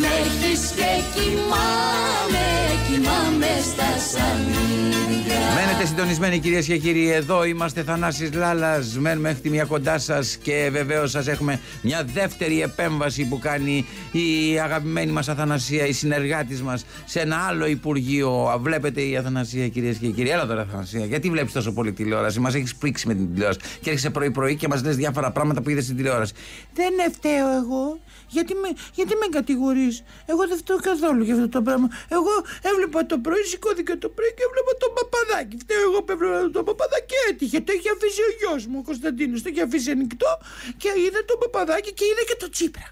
[0.00, 2.46] Με έχεις και κοιμάμαι,
[2.94, 7.10] κοιμάμαι στα σανίδια Μένετε Είστε συντονισμένοι κυρίες και κύριοι.
[7.10, 12.04] Εδώ είμαστε Θανάσης Λάλας Μένουμε μέχρι τη μία κοντά σας και βεβαίως σας έχουμε μια
[12.14, 18.58] δεύτερη επέμβαση που κάνει η αγαπημένη μας Αθανασία, η συνεργάτης μας σε ένα άλλο Υπουργείο.
[18.62, 20.30] Βλέπετε η Αθανασία, κυρίες και κύριοι.
[20.30, 23.90] Έλα τώρα, Αθανασία, γιατί βλέπεις τόσο πολύ τηλεόραση; Μας έχεις πρίξει με την τηλεόραση και
[23.90, 26.32] έρχεσαι πρωί-πρωί και μας λες διάφορα πράγματα που είδες στην τηλεόραση.
[26.74, 27.98] Δεν φταίω εγώ.
[28.28, 31.88] Γιατί με, γιατί με κατηγορείς; Εγώ δεν φταίω καθόλου για αυτό το πράγμα.
[32.08, 35.56] Εγώ έβλεπα το πρωί, σηκώθηκα το πρωί και έβλεπα τον παπαδάκι.
[35.62, 37.60] Φταίω εγώ που έβλεπα τον παπαδάκι και έτυχε.
[37.60, 39.42] Το είχε αφήσει ο γιος μου, ο Κωνσταντίνος.
[39.42, 40.38] Το είχε αφήσει ανοιχτό
[40.76, 42.88] και είδα τον παπαδάκι και είδα και το τσίπρα.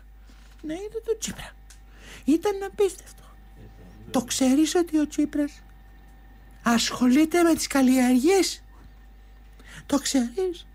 [0.66, 1.50] Ναι, είδα το τσίπρα.
[2.24, 3.22] Ήταν απίστευτο.
[4.10, 5.62] Το ξέρεις ότι ο Τσίπρας
[6.62, 8.62] ασχολείται με τις καλλιέργειες;
[9.86, 10.66] Το ξέρεις;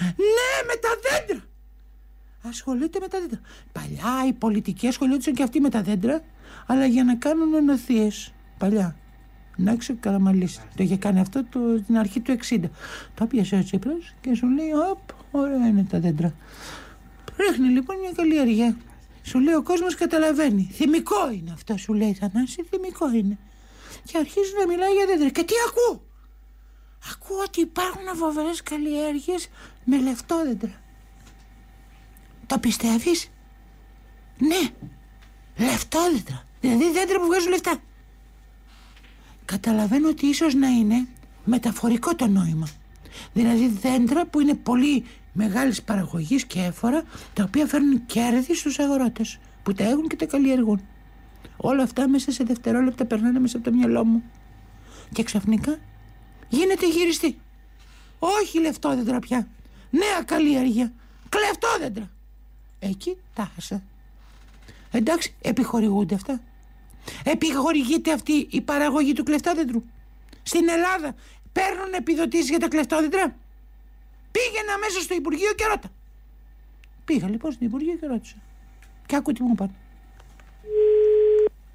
[0.00, 1.49] Ναι, με τα δέντρα.
[2.42, 3.40] Ασχολείται με τα δέντρα.
[3.72, 6.22] Παλιά οι πολιτικοί ασχολούνταν και αυτοί με τα δέντρα,
[6.66, 8.10] αλλά για να κάνουν ενοθείε.
[8.58, 8.96] Παλιά.
[9.56, 10.60] Να ξέρω Καραμαλής.
[10.76, 12.60] Το είχε κάνει αυτό το, την αρχή του 60.
[13.14, 14.98] Το πιάσε ο Τσίπρας και σου λέει: Οπ,
[15.30, 16.34] ωραία είναι τα δέντρα.
[17.36, 18.76] Ρίχνει λοιπόν μια καλλιέργεια.
[19.22, 20.70] Σου λέει ο κόσμος καταλαβαίνει.
[20.72, 23.38] Θυμικό είναι αυτό, σου λέει Θανάση, θυμικό είναι.
[24.04, 25.28] Και αρχίζει να μιλάει για δέντρα.
[25.28, 26.02] Και τι ακούω;
[27.12, 29.48] Ακούω ότι υπάρχουν φοβερές καλλιέργειες
[29.84, 30.80] με λεφτόδέντρα.
[32.50, 33.30] Το πιστεύεις;
[34.38, 34.70] Ναι.
[35.56, 36.44] Λεφτόδέντρα.
[36.60, 37.76] Δηλαδή δέντρα που βγάζουν λεφτά.
[39.44, 41.06] Καταλαβαίνω ότι ίσως να είναι
[41.44, 42.68] μεταφορικό το νόημα.
[43.32, 49.38] Δηλαδή δέντρα που είναι πολύ μεγάλης παραγωγής και έφορα τα οποία φέρνουν κέρδη στους αγρότες
[49.62, 50.80] που τα έχουν και τα καλλιεργούν.
[51.56, 54.22] Όλα αυτά μέσα σε δευτερόλεπτα περνάνε μέσα από το μυαλό μου.
[55.12, 55.78] Και ξαφνικά
[56.48, 57.40] γίνεται γυριστή.
[58.18, 59.48] Όχι λεφτόδεντρα πια.
[59.90, 60.92] Νέα καλλιέργεια.
[61.28, 62.10] Κλεφτόδεντρα.
[62.80, 63.82] Εκεί τα χάσα.
[64.92, 66.40] Εντάξει, επιχορηγούνται αυτά.
[67.24, 69.82] Επιχορηγείται αυτή η παραγωγή του κλεφτόδεντρου.
[70.42, 71.14] Στην Ελλάδα
[71.52, 73.34] παίρνουν επιδοτήσεις για τα κλεφτόδεντρα.
[74.32, 75.88] Πήγαινα μέσα στο Υπουργείο και ρώτα.
[77.04, 78.36] Πήγα λοιπόν στο Υπουργείο και ρώτησα.
[79.06, 79.74] Και άκου τι μου είπαν.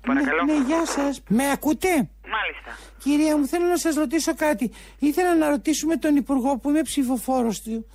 [0.05, 0.43] Παρακαλώ.
[0.43, 1.21] Ναι, ναι, γεια σας.
[1.27, 1.87] Με ακούτε;
[2.35, 2.77] Μάλιστα.
[2.97, 4.71] Κυρία μου, θέλω να σας ρωτήσω κάτι.
[4.99, 7.85] Ήθελα να ρωτήσουμε τον Υπουργό που είμαι ψηφοφόρος του.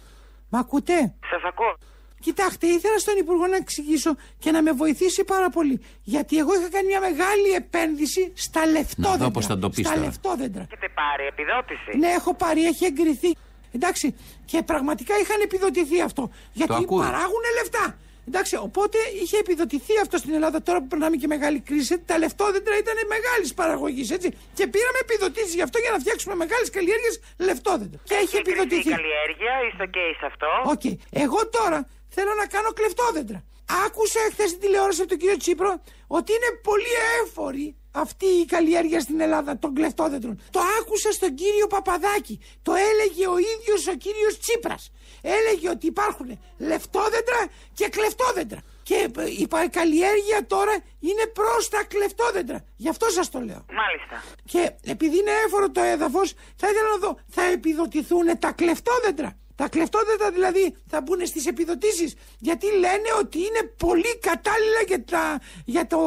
[0.49, 1.77] Μ' ακούτε; Σας ακούω.
[2.21, 5.81] Κοιτάξτε, ήθελα στον Υπουργό να εξηγήσω και να με βοηθήσει πάρα πολύ.
[6.03, 9.19] Γιατί εγώ είχα κάνει μια μεγάλη επένδυση στα λεφτόδεντρα.
[9.19, 10.07] Να δω πώς θα το πεις Στα τώρα.
[10.07, 10.63] λεφτόδεντρα.
[10.71, 13.31] Έχετε πάρει επιδότηση; Ναι, έχω πάρει, έχει εγκριθεί.
[13.73, 14.15] Εντάξει,
[14.45, 16.31] και πραγματικά είχαν επιδοτηθεί αυτό.
[16.53, 16.99] Γιατί ακούει.
[17.05, 17.97] παράγουν λεφτά.
[18.29, 21.99] Εντάξει, οπότε είχε επιδοτηθεί αυτό στην Ελλάδα τώρα που περνάμε και μεγάλη κρίση.
[22.11, 24.29] Τα λεφτόδεντρα ήταν μεγάλης παραγωγής, έτσι.
[24.55, 28.01] Και πήραμε επιδοτήσεις γι' αυτό για να φτιάξουμε μεγάλες καλλιέργειες λεφτόδεντρα.
[28.09, 28.89] Και έχει εγκριθεί επιδοτηθεί.
[28.89, 30.85] η καλλιέργεια, είστε ok σε αυτό; Οκ.
[31.25, 31.79] Εγώ τώρα
[32.11, 33.45] θέλω να κάνω κλεφτόδεντρα.
[33.87, 36.95] Άκουσα χθες στην τηλεόραση από τον κύριο Τσίπρα ότι είναι πολύ
[37.25, 40.41] εύφορη αυτή η καλλιέργεια στην Ελλάδα των κλεφτόδεντρων.
[40.51, 42.41] Το άκουσα στον κύριο Παπαδάκη.
[42.63, 44.93] Το έλεγε ο ίδιος ο κύριος Τσίπρας.
[45.23, 47.41] Έλεγε ότι υπάρχουν λεφτόδεντρα
[47.75, 48.61] και κλεφτόδεντρα.
[48.83, 52.65] Και ε, η πα- καλλιέργεια τώρα είναι προς τα κλεφτόδεντρα.
[52.77, 53.65] Γι' αυτό σας το λέω.
[53.81, 54.25] Μάλιστα.
[54.45, 59.69] Και επειδή είναι εύφορο το έδαφος, θα ήθελα να δω, θα επιδοτηθούν τα κλεφτόδεντρα; Τα
[59.69, 65.87] κλεφτόδεντρα δηλαδή θα μπουν στις επιδοτήσεις γιατί λένε ότι είναι πολύ κατάλληλα για, τα, για,
[65.87, 66.01] το,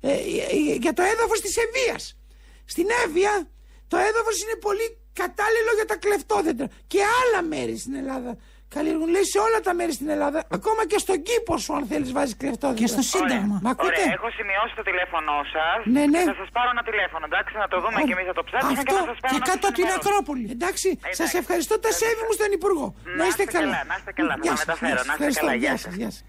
[0.00, 2.16] ε, ε, για το έδαφος της Εβίας.
[2.64, 3.50] Στην Εύβοια
[3.88, 8.38] το έδαφος είναι πολύ κατάλληλο για τα κλεφτόδεντρα και άλλα μέρη στην Ελλάδα.
[8.74, 12.10] Καλλιεργούν λέει σε όλα τα μέρη στην Ελλάδα, ακόμα και στον κήπο σου αν θέλεις
[12.16, 12.80] βάζεις κλεφτόδεντρα.
[12.80, 13.56] Και στο Σύνταγμα.
[13.64, 15.78] Μ' ακούτε; Ωραία, έχω σημειώσει το τηλέφωνό σας.
[15.96, 16.22] Ναι, ναι.
[16.30, 18.84] Θα σας πάρω ένα τηλέφωνο, εντάξει, να το δούμε και εμείς θα το ψάξουμε Αυτό
[18.90, 20.08] και θα σας πάρω και να κάτω σας από την ενημερώσω.
[20.10, 20.44] Ακρόπολη.
[20.56, 20.88] Εντάξει,
[21.20, 21.74] σας ευχαριστώ.
[21.86, 22.86] Τα σέβη μου στον Υπουργό.
[23.18, 23.78] Να είστε καλά.
[23.90, 24.92] Να είστε καλά, θα Γεια τα σας, μεταφέρω.
[24.96, 25.06] γεια σας.
[25.08, 25.44] Να είστε Ευχαριστώ.
[25.44, 25.94] καλά, Γεια γεια σας, σας.
[26.00, 26.24] γεια σας.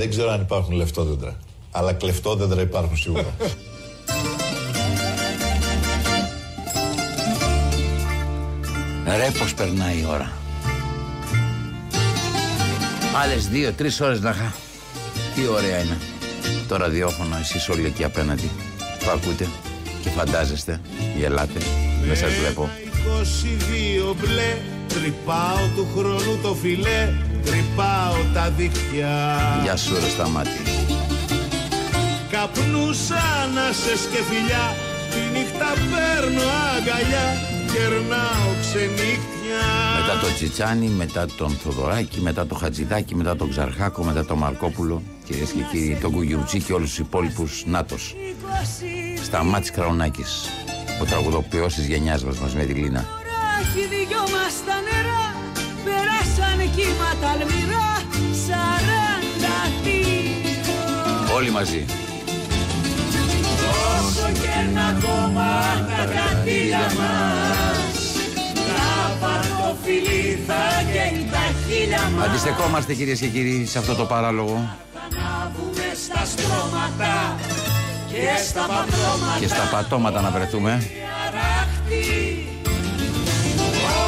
[0.00, 1.32] Δεν ξέρω αν υπάρχουν λεφτόδεντρα.
[1.78, 3.30] Αλλά κλεφτόδεντρα υπάρχουν σίγουρα.
[9.20, 10.28] Ρε πως περνάει η ώρα.
[13.14, 14.52] Άλλες δύο, τρεις ώρες να χα.
[15.34, 15.98] Τι ωραία είναι.
[16.68, 18.50] Το ραδιόφωνο, εσείς όλοι εκεί απέναντι.
[18.98, 19.48] Που ακούτε
[20.02, 20.80] και φαντάζεστε,
[21.16, 21.58] γελάτε,
[22.06, 22.70] δεν σας βλέπω.
[24.10, 24.56] 22 μπλε
[24.88, 27.12] Τρυπάω του χρόνου το φιλέ
[27.44, 30.62] Τρυπάω τα δίχτυα Γεια σου ρε στα μάτια.
[32.30, 34.66] Καπνούσα ανάσες και φιλιά
[35.10, 36.46] Τη νύχτα παίρνω
[36.76, 37.26] αγκαλιά
[37.72, 44.24] Κερνάω ξενύχτια Μετά το Τσιτσάνι, μετά τον Θοδωράκη, μετά το Χατζηδάκη, μετά τον Ξαρχάκο, μετά
[44.24, 48.16] τον Μαρκόπουλο, κυρίες και κύριοι, τον Κουγιουτσί και όλους τους υπόλοιπους Νάτος.
[49.24, 50.48] Σταμάτης Κραουνάκης,
[51.02, 53.04] ο τραγουδοποιός της γενιάς μας, μας με τη Λίνα.
[53.60, 55.34] Έχει δυο μας τα νερά
[55.84, 57.90] Περάσαν κύματα αλμυρά
[58.46, 61.84] Σαράντα δύο Όλοι μαζί.
[63.96, 65.48] Όσο και να ακόμα
[65.88, 67.51] τα κρατήλια μας
[72.16, 74.76] μας Αντιστεκόμαστε κυρίες και κύριοι σε αυτό το παράλογο
[75.10, 77.36] Ανάβουμε στα στρώματα
[78.08, 80.70] και στα πατρώματα και στα πατώματα να βρεθούμε.
[81.26, 82.46] Αράχτη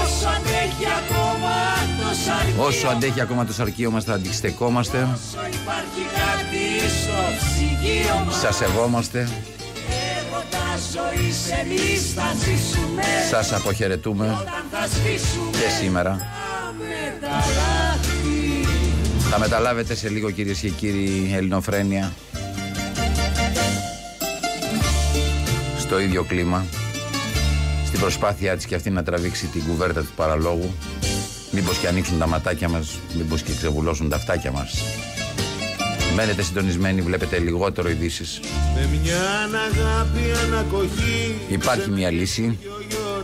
[0.03, 1.55] Όσο αντέχει ακόμα
[2.01, 4.99] το σαρκείο Όσο αντέχει ακόμα το σαρκείο μας θα αντιστεκόμαστε.
[4.99, 9.29] Όσο υπάρχει κάτι στο ψυγείο μας Σας σεβόμαστε.
[13.31, 14.25] Σας αποχαιρετούμε.
[14.25, 15.51] Όταν θα σβήσουμε.
[15.51, 16.11] Και σήμερα.
[16.79, 18.67] με τα λάθη.
[19.31, 22.13] Θα μεταλάβετε σε λίγο κυρίες και κύριοι Ελληνοφρένια
[25.79, 26.65] Στο ίδιο κλίμα.
[27.87, 30.75] Στην προσπάθειά της και αυτή να τραβήξει την κουβέρτα του παραλόγου.
[31.51, 34.83] Μήπως και ανοίξουν τα ματάκια μας Μήπως και ξεβουλώσουν τα αυτάκια μας
[36.15, 38.41] Μένετε συντονισμένοι, βλέπετε λιγότερο ειδήσεις.
[38.75, 39.21] Με μια
[39.71, 42.59] αγάπη ανακοχή Υπάρχει μια λύση.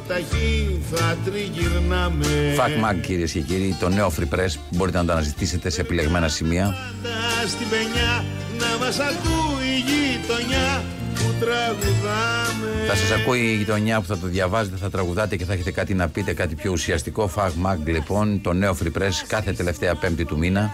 [0.09, 2.26] ταχύ θα τριγυρνάμε
[2.57, 5.80] Fact Mag κυρίες και κύριοι, το νέο free press που μπορείτε να το αναζητήσετε σε
[5.80, 6.64] επιλεγμένα σημεία.
[6.64, 8.24] Πάντα στην πενιά
[8.59, 10.82] να μας ακούει η γειτονιά
[11.14, 15.53] που τραγουδάμε Θα σας ακούει η γειτονιά που θα το διαβάζετε, θα τραγουδάτε και θα
[15.53, 17.30] έχετε κάτι να πείτε, κάτι πιο ουσιαστικό.
[17.36, 20.70] Fact Mag λοιπόν, το νέο free press κάθε τελευταία Πέμπτη του μήνα.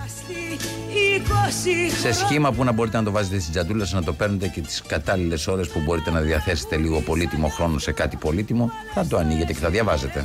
[2.00, 4.60] Σε σχήμα που να μπορείτε να το βάζετε στην τσαντούλα σας, να το παίρνετε και
[4.60, 9.16] τις κατάλληλες ώρες που μπορείτε να διαθέσετε λίγο πολύτιμο χρόνο σε κάτι πολύτιμο, θα το
[9.16, 10.24] ανοίγετε και θα διαβάζετε.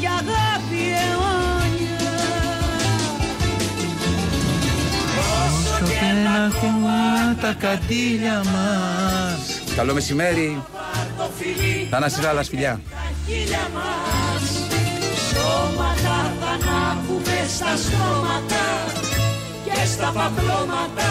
[0.00, 1.98] για αγάπη αιώνια
[5.44, 10.62] Όσο και να ακόμα τα καντήλια μας Καλό μεσημέρι.
[11.18, 12.80] το φιλί Θανάση Ράλας, φιλιά.
[12.90, 14.42] τα χείλια μας
[15.28, 18.62] Σώματα θα ανάβουμε στα στρώματα
[19.64, 21.10] και στα παπλώματα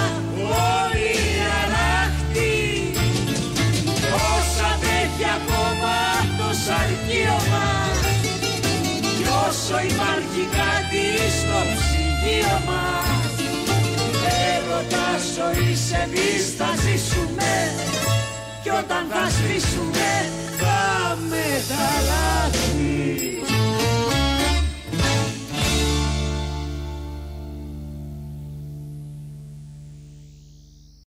[0.85, 1.27] όλοι οι
[1.61, 2.55] αράχτοι
[4.33, 5.97] Όσα αντέχει ακόμα
[6.37, 7.97] το σαρκείο μας
[9.17, 11.05] κι όσο υπάρχει κάτι
[11.39, 13.31] στο ψυγείο μας
[14.51, 17.53] Έρωτα ζωής εμείς θα ζήσουμε
[18.63, 20.07] κι όταν θα σβήσουμε
[20.59, 20.81] θα
[21.29, 23.52] μεταλλάξουμε